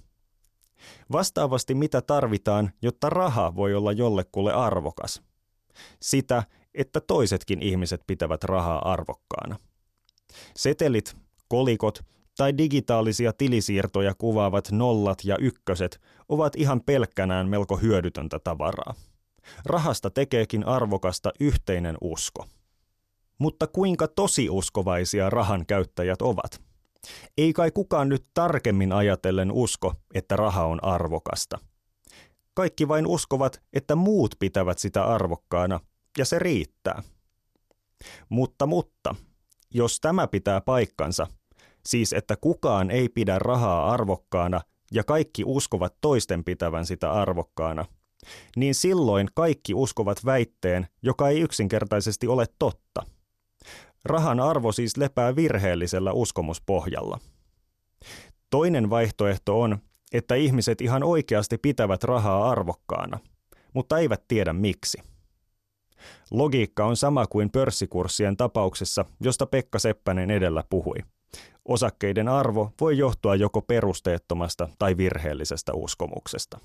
[1.12, 5.22] Vastaavasti mitä tarvitaan, jotta raha voi olla jollekulle arvokas?
[6.00, 6.42] Sitä,
[6.74, 9.56] että toisetkin ihmiset pitävät rahaa arvokkaana.
[10.56, 11.16] Setelit,
[11.48, 12.04] kolikot
[12.36, 18.94] tai digitaalisia tilisiirtoja kuvaavat nollat ja ykköset ovat ihan pelkkänään melko hyödytöntä tavaraa.
[19.66, 22.46] Rahasta tekeekin arvokasta yhteinen usko.
[23.38, 26.60] Mutta kuinka tosi uskovaisia rahan käyttäjät ovat?
[27.38, 31.58] Ei kai kukaan nyt tarkemmin ajatellen usko, että raha on arvokasta.
[32.54, 35.80] Kaikki vain uskovat, että muut pitävät sitä arvokkaana,
[36.18, 37.02] ja se riittää.
[38.28, 39.14] Mutta, mutta,
[39.74, 41.26] jos tämä pitää paikkansa,
[41.86, 44.60] siis että kukaan ei pidä rahaa arvokkaana
[44.92, 47.84] ja kaikki uskovat toisten pitävän sitä arvokkaana,
[48.56, 53.02] niin silloin kaikki uskovat väitteen, joka ei yksinkertaisesti ole totta.
[54.04, 57.18] Rahan arvo siis lepää virheellisellä uskomuspohjalla.
[58.50, 59.78] Toinen vaihtoehto on,
[60.12, 63.18] että ihmiset ihan oikeasti pitävät rahaa arvokkaana,
[63.74, 64.98] mutta eivät tiedä miksi.
[66.30, 70.98] Logiikka on sama kuin pörssikurssien tapauksessa, josta Pekka Seppänen edellä puhui.
[71.64, 76.58] Osakkeiden arvo voi johtua joko perusteettomasta tai virheellisestä uskomuksesta.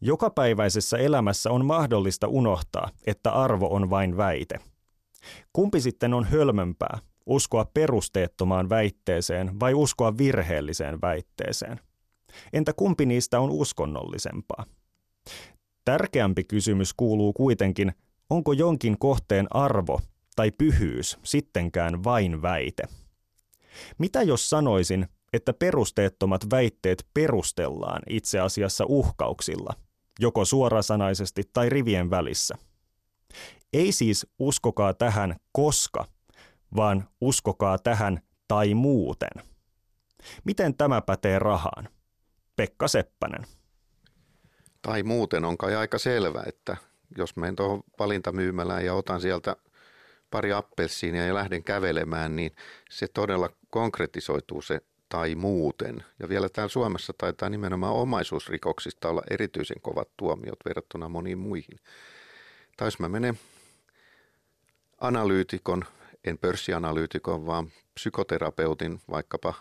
[0.00, 4.58] Jokapäiväisessä elämässä on mahdollista unohtaa, että arvo on vain väite–
[5.52, 11.80] Kumpi sitten on hölmömpää, uskoa perusteettomaan väitteeseen vai uskoa virheelliseen väitteeseen?
[12.52, 14.64] Entä kumpi niistä on uskonnollisempaa?
[15.84, 17.92] Tärkeämpi kysymys kuuluu kuitenkin,
[18.30, 20.00] onko jonkin kohteen arvo
[20.36, 22.82] tai pyhyys sittenkään vain väite?
[23.98, 29.74] Mitä jos sanoisin, että perusteettomat väitteet perustellaan itse asiassa uhkauksilla,
[30.18, 32.54] joko suorasanaisesti tai rivien välissä–
[33.72, 36.04] ei siis uskokaa tähän koska,
[36.76, 39.44] vaan uskokaa tähän tai muuten.
[40.44, 41.88] Miten tämä pätee rahaan?
[42.56, 43.46] Pekka Seppänen.
[44.82, 46.76] Tai muuten on kai aika selvä, että
[47.18, 49.56] jos menen tuohon valintamyymälään ja otan sieltä
[50.30, 52.50] pari appelsiinia ja lähden kävelemään, niin
[52.90, 56.04] se todella konkretisoituu se tai muuten.
[56.18, 61.78] Ja vielä täällä Suomessa taitaa nimenomaan omaisuusrikoksista olla erityisen kovat tuomiot verrattuna moniin muihin.
[62.76, 63.38] Tai jos mä menen
[65.00, 65.84] analyytikon,
[66.24, 69.54] en pörssianalyytikon, vaan psykoterapeutin vaikkapa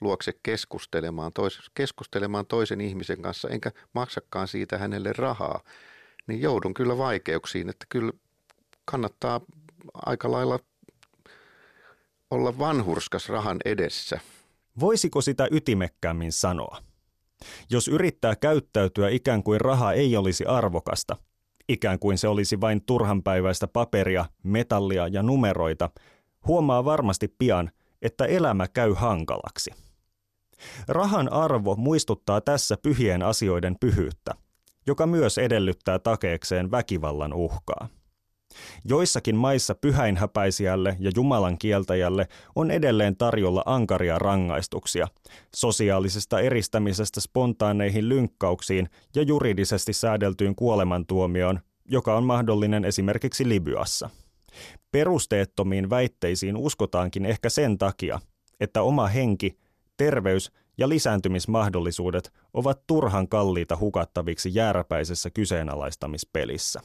[0.00, 5.60] luokse keskustelemaan, tois, keskustelemaan toisen ihmisen kanssa, enkä maksakaan siitä hänelle rahaa,
[6.26, 8.12] niin joudun kyllä vaikeuksiin, että kyllä
[8.84, 9.40] kannattaa
[9.94, 10.58] aika lailla
[12.30, 14.20] olla vanhurskas rahan edessä.
[14.80, 16.78] Voisiko sitä ytimekkäämmin sanoa?
[17.70, 21.16] Jos yrittää käyttäytyä ikään kuin raha ei olisi arvokasta,
[21.68, 25.90] ikään kuin se olisi vain turhanpäiväistä paperia, metallia ja numeroita,
[26.46, 27.70] huomaa varmasti pian,
[28.02, 29.70] että elämä käy hankalaksi.
[30.88, 34.34] Rahan arvo muistuttaa tässä pyhien asioiden pyhyyttä,
[34.86, 37.88] joka myös edellyttää takeekseen väkivallan uhkaa.
[38.84, 45.08] Joissakin maissa pyhäinhäpäisijälle ja Jumalan kieltäjälle on edelleen tarjolla ankaria rangaistuksia,
[45.54, 54.10] sosiaalisesta eristämisestä spontaaneihin lynkkauksiin ja juridisesti säädeltyyn kuolemantuomioon, joka on mahdollinen esimerkiksi Libyassa.
[54.92, 58.20] Perusteettomiin väitteisiin uskotaankin ehkä sen takia,
[58.60, 59.58] että oma henki,
[59.96, 66.80] terveys ja lisääntymismahdollisuudet ovat turhan kalliita hukattaviksi jääräpäisessä kyseenalaistamispelissä.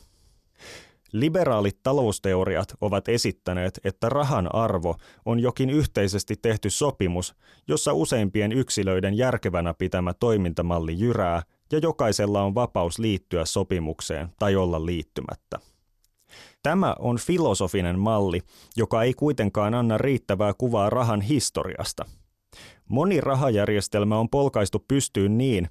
[1.12, 4.96] Liberaalit talousteoriat ovat esittäneet, että rahan arvo
[5.26, 7.36] on jokin yhteisesti tehty sopimus,
[7.68, 14.86] jossa useimpien yksilöiden järkevänä pitämä toimintamalli jyrää ja jokaisella on vapaus liittyä sopimukseen tai olla
[14.86, 15.60] liittymättä.
[16.64, 18.42] Tämä on filosofinen malli,
[18.78, 22.06] joka ei kuitenkaan anna riittävää kuvaa rahan historiasta.
[22.90, 25.68] Moni rahajärjestelmä on polkaistu pystyyn niin,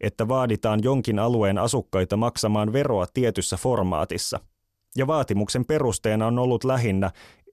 [0.00, 4.40] että vaaditaan jonkin alueen asukkaita maksamaan veroa tietyssä formaatissa–
[4.96, 7.10] ja vaatimuksen perusteena on ollut lähinnä,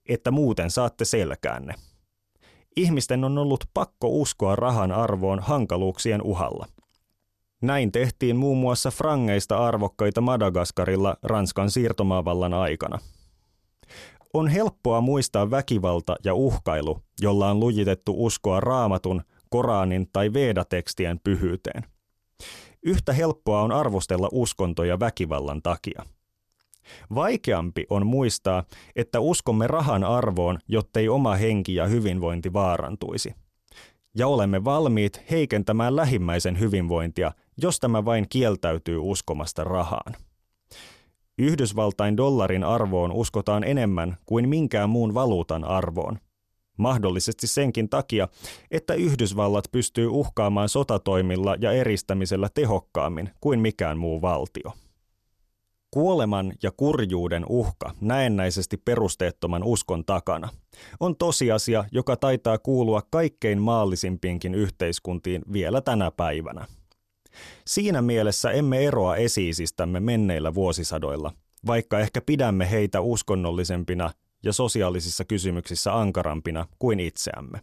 [0.10, 1.74] että muuten saatte selkäänne.
[2.76, 6.68] Ihmisten on ollut pakko uskoa rahan arvoon hankaluuksien uhalla.
[7.62, 13.00] Näin tehtiin muun muassa frangeista arvokkaita Madagaskarilla Ranskan siirtomaavallan aikana.
[14.34, 21.84] On helppoa muistaa väkivalta ja uhkailu, jolla on lujitettu uskoa raamatun, Koranin tai Veda-tekstien pyhyyteen.
[22.84, 26.06] Yhtä helppoa on arvostella uskontoja väkivallan takia–
[27.16, 28.64] Vaikeampi on muistaa,
[28.96, 33.34] että uskomme rahan arvoon, jottei oma henki ja hyvinvointi vaarantuisi.
[34.16, 40.16] Ja olemme valmiit heikentämään lähimmäisen hyvinvointia, jos tämä vain kieltäytyy uskomasta rahaan.
[41.38, 46.20] Yhdysvaltain dollarin arvoon uskotaan enemmän kuin minkään muun valuutan arvoon.
[46.78, 48.28] Mahdollisesti senkin takia,
[48.72, 54.74] että Yhdysvallat pystyy uhkaamaan sotatoimilla ja eristämisellä tehokkaammin kuin mikään muu valtio.
[55.92, 60.50] Kuoleman ja kurjuuden uhka näennäisesti perusteettoman uskon takana
[61.00, 66.68] on tosiasia, joka taitaa kuulua kaikkein maallisimpiinkin yhteiskuntiin vielä tänä päivänä.
[67.68, 71.32] Siinä mielessä emme eroa esiisistämme menneillä vuosisadoilla,
[71.66, 74.12] vaikka ehkä pidämme heitä uskonnollisempina
[74.44, 77.62] ja sosiaalisissa kysymyksissä ankarampina kuin itseämme.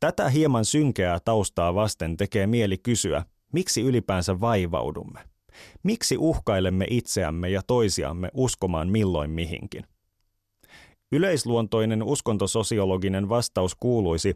[0.00, 5.20] Tätä hieman synkeää taustaa vasten tekee mieli kysyä, miksi ylipäänsä vaivaudumme–
[5.82, 9.84] Miksi uhkailemme itseämme ja toisiamme uskomaan milloin mihinkin?
[11.12, 14.34] Yleisluontoinen uskontososiologinen vastaus kuuluisi,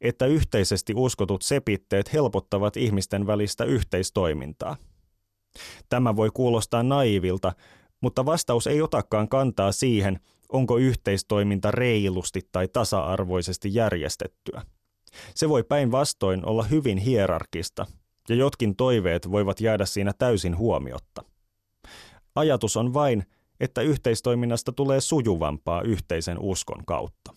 [0.00, 4.76] että yhteisesti uskotut sepitteet helpottavat ihmisten välistä yhteistoimintaa.
[5.88, 7.52] Tämä voi kuulostaa naivilta,
[8.00, 10.20] mutta vastaus ei otakaan kantaa siihen,
[10.52, 14.62] onko yhteistoiminta reilusti tai tasa-arvoisesti järjestettyä.
[15.34, 17.86] Se voi päinvastoin olla hyvin hierarkista
[18.28, 21.24] ja jotkin toiveet voivat jäädä siinä täysin huomiotta.
[22.34, 23.24] Ajatus on vain,
[23.60, 27.34] että yhteistoiminnasta tulee sujuvampaa yhteisen uskon kautta.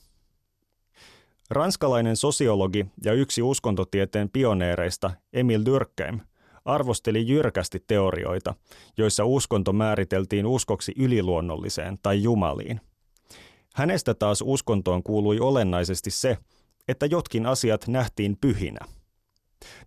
[1.49, 6.19] Ranskalainen sosiologi ja yksi uskontotieteen pioneereista Emil Durkheim
[6.65, 8.53] arvosteli jyrkästi teorioita,
[8.97, 12.81] joissa uskonto määriteltiin uskoksi yliluonnolliseen tai jumaliin.
[13.75, 16.37] Hänestä taas uskontoon kuului olennaisesti se,
[16.87, 18.79] että jotkin asiat nähtiin pyhinä–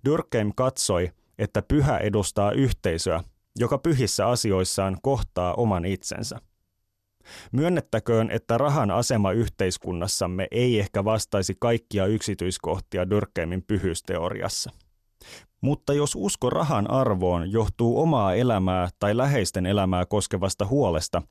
[0.05, 3.25] Durkheim katsoi, että pyhä edustaa yhteisöä,
[3.59, 6.39] joka pyhissä asioissaan kohtaa oman itsensä.
[7.53, 14.71] Myönnettäköön, että rahan asema yhteiskunnassamme ei ehkä vastaisi kaikkia yksityiskohtia Durkheimin pyhyysteoriassa.
[15.61, 21.23] Mutta jos usko rahan arvoon johtuu omaa elämää tai läheisten elämää koskevasta huolesta,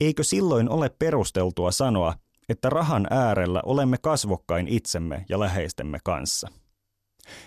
[0.00, 2.14] eikö silloin ole perusteltua sanoa,
[2.48, 6.48] että rahan äärellä olemme kasvokkain itsemme ja läheistemme kanssa?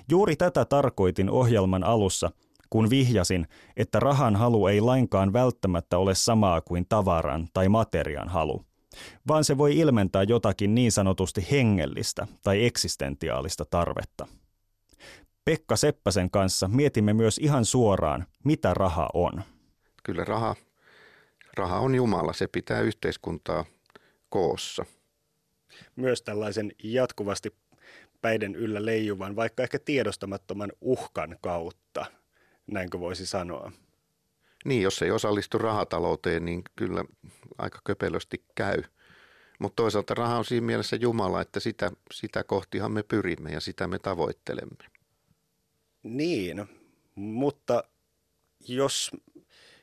[0.10, 2.32] Juuri tätä tarkoitin ohjelman alussa,
[2.70, 3.48] kun vihjasin,
[3.78, 8.66] että rahan halu ei lainkaan välttämättä ole samaa kuin tavaran tai materian halu,
[9.28, 14.28] vaan se voi ilmentää jotakin niin sanotusti hengellistä tai eksistentiaalista tarvetta.
[15.46, 19.44] Pekka Seppäsen kanssa mietimme myös ihan suoraan, mitä raha on.
[20.04, 20.56] Kyllä raha,
[21.58, 23.66] raha on Jumala, se pitää yhteiskuntaa
[24.30, 24.86] koossa.
[25.96, 27.56] Myös tällaisen jatkuvasti
[28.22, 32.06] päiden yllä leijuvan, vaikka ehkä tiedostamattoman uhkan kautta,
[32.68, 33.72] näinkö voisi sanoa.
[34.66, 37.06] Niin, jos ei osallistu rahatalouteen, niin kyllä
[37.58, 38.84] aika köpelösti käy.
[39.60, 43.88] Mutta toisaalta raha on siinä mielessä Jumala, että sitä, sitä kohtihan me pyrimme ja sitä
[43.88, 44.86] me tavoittelemme.
[46.04, 46.66] Niin,
[47.16, 47.84] mutta
[48.68, 49.12] jos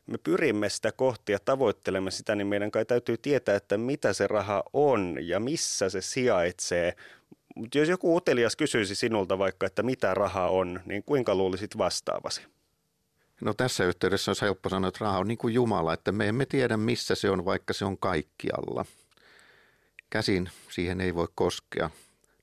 [0.07, 4.27] me pyrimme sitä kohti ja tavoittelemme sitä, niin meidän kai täytyy tietää, että mitä se
[4.27, 6.97] raha on ja missä se sijaitsee.
[7.55, 12.43] Mutta jos joku utelias kysyisi sinulta vaikka, että mitä raha on, niin kuinka luulisit vastaavasi?
[13.41, 16.47] No tässä yhteydessä on helppo sanoa, että raha on niin kuin Jumala, että me emme
[16.47, 18.85] tiedä missä se on, vaikka se on kaikkialla.
[20.11, 21.91] Käsin siihen ei voi koskea.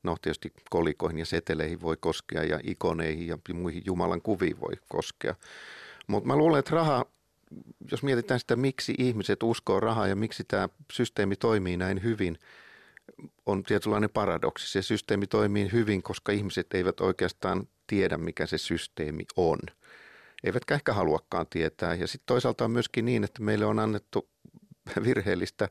[0.03, 5.36] No tietysti kolikoihin ja seteleihin voi koskea ja ikoneihin ja muihin Jumalan kuviin voi koskea.
[6.07, 7.05] Mutta mä luulen, että raha,
[7.91, 12.38] jos mietitään sitä, miksi ihmiset uskoo rahaa ja miksi tämä systeemi toimii näin hyvin–
[13.46, 14.72] on tietynlainen paradoksi.
[14.72, 19.60] Se systeemi toimii hyvin, koska ihmiset eivät oikeastaan tiedä, mikä se systeemi on.
[20.44, 21.96] Eivätkä ehkä haluakaan tietää.
[21.96, 24.30] Ja sitten toisaalta on myöskin niin, että meille on annettu
[25.04, 25.70] virheellistä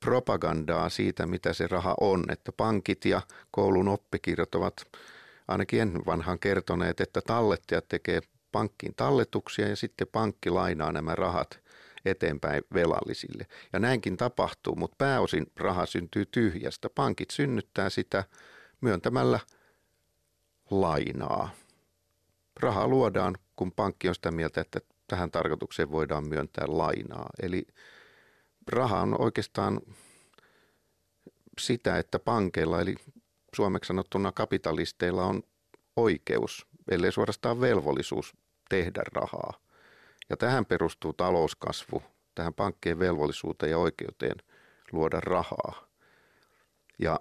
[0.00, 2.24] propagandaa siitä, mitä se raha on.
[2.28, 4.86] Että pankit ja koulun oppikirjat ovat
[5.48, 8.20] ainakin ennen vanhaan kertoneet, että tallettajat tekee
[8.52, 11.60] pankkiin talletuksia ja sitten pankki lainaa nämä rahat
[12.04, 13.46] eteenpäin velallisille.
[13.72, 16.90] Ja näinkin tapahtuu, mutta pääosin raha syntyy tyhjästä.
[16.94, 18.24] Pankit synnyttää sitä
[18.80, 19.40] myöntämällä
[20.70, 21.50] lainaa.
[22.60, 27.30] Raha luodaan, kun pankki on sitä mieltä, että tähän tarkoitukseen voidaan myöntää lainaa.
[27.42, 27.66] Eli
[28.66, 29.80] raha on oikeastaan
[31.60, 32.94] sitä, että pankeilla, eli
[33.56, 35.42] suomeksi sanottuna kapitalisteilla on
[35.96, 38.36] oikeus, ellei suorastaan velvollisuus
[38.68, 39.54] tehdä rahaa.
[40.30, 42.02] Ja tähän perustuu talouskasvu,
[42.34, 44.36] tähän pankkien velvollisuuteen ja oikeuteen
[44.92, 45.86] luoda rahaa.
[46.98, 47.20] Ja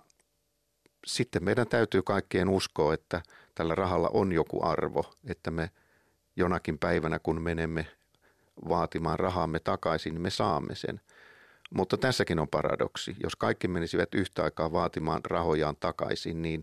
[1.05, 3.21] sitten meidän täytyy kaikkien uskoa, että
[3.55, 5.71] tällä rahalla on joku arvo, että me
[6.35, 7.87] jonakin päivänä, kun menemme
[8.69, 11.01] vaatimaan rahaamme takaisin, me saamme sen.
[11.73, 13.15] Mutta tässäkin on paradoksi.
[13.23, 16.61] Jos kaikki menisivät yhtä aikaa vaatimaan rahojaan takaisin, niin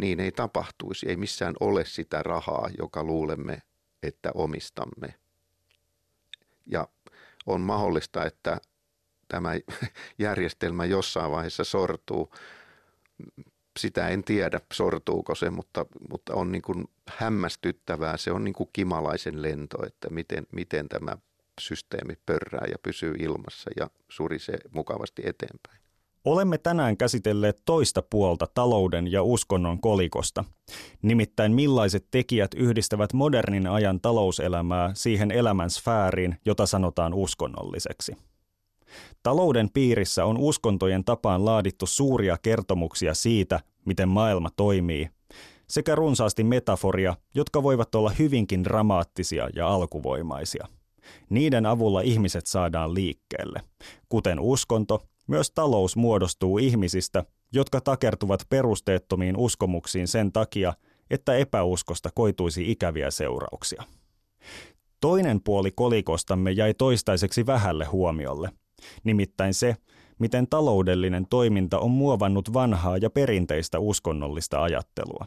[0.00, 1.08] niin ei tapahtuisi.
[1.08, 3.62] Ei missään ole sitä rahaa, joka luulemme,
[4.06, 5.14] että omistamme.
[6.66, 6.88] Ja
[7.46, 8.60] on mahdollista, että
[9.28, 9.50] tämä
[10.18, 12.34] järjestelmä jossain vaiheessa sortuu.
[13.78, 18.16] Sitä en tiedä, sortuuko se, mutta, mutta on niin kuin hämmästyttävää.
[18.16, 21.16] Se on niin kuin kimalaisen lento, että miten, miten tämä
[21.60, 25.83] systeemi pörrää ja pysyy ilmassa ja surisee mukavasti eteenpäin.
[26.24, 30.44] Olemme tänään käsitelleet toista puolta talouden ja uskonnon kolikosta,
[31.02, 38.16] nimittäin millaiset tekijät yhdistävät modernin ajan talouselämää siihen elämän sfääriin, jota sanotaan uskonnolliseksi.
[39.22, 45.08] Talouden piirissä on uskontojen tapaan laadittu suuria kertomuksia siitä, miten maailma toimii,
[45.68, 50.68] sekä runsaasti metaforia, jotka voivat olla hyvinkin dramaattisia ja alkuvoimaisia.
[51.30, 53.60] Niiden avulla ihmiset saadaan liikkeelle,
[54.08, 60.74] kuten uskonto myös talous muodostuu ihmisistä, jotka takertuvat perusteettomiin uskomuksiin sen takia,
[61.10, 63.82] että epäuskosta koituisi ikäviä seurauksia.
[65.00, 68.50] Toinen puoli kolikostamme jäi toistaiseksi vähälle huomiolle,
[69.04, 69.76] nimittäin se,
[70.18, 75.26] miten taloudellinen toiminta on muovannut vanhaa ja perinteistä uskonnollista ajattelua.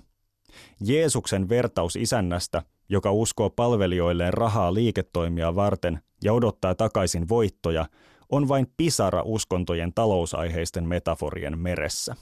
[0.81, 7.85] Jeesuksen vertaus isännästä, joka uskoo palvelijoilleen rahaa liiketoimia varten ja odottaa takaisin voittoja,
[8.29, 12.15] on vain pisara uskontojen talousaiheisten metaforien meressä.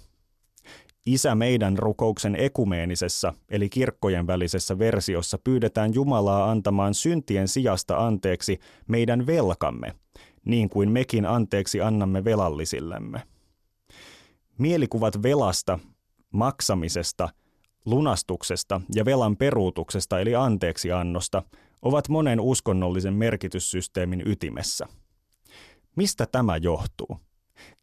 [1.05, 9.27] Isä meidän rukouksen ekumeenisessa eli kirkkojen välisessä versiossa pyydetään Jumalaa antamaan syntien sijasta anteeksi meidän
[9.27, 9.95] velkamme,
[10.45, 13.21] niin kuin mekin anteeksi annamme velallisillemme.
[14.57, 15.79] Mielikuvat velasta,
[16.31, 17.29] maksamisesta,
[17.85, 21.43] lunastuksesta ja velan peruutuksesta eli anteeksiannosta
[21.81, 24.87] ovat monen uskonnollisen merkityssysteemin ytimessä–
[25.95, 27.19] Mistä tämä johtuu?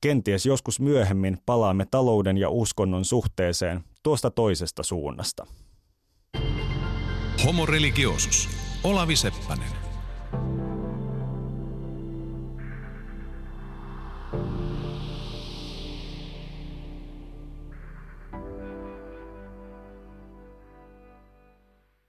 [0.00, 5.46] Kenties joskus myöhemmin palaamme talouden ja uskonnon suhteeseen tuosta toisesta suunnasta.
[7.44, 8.48] Homo religiosus.
[8.84, 9.68] Olavi Seppänen.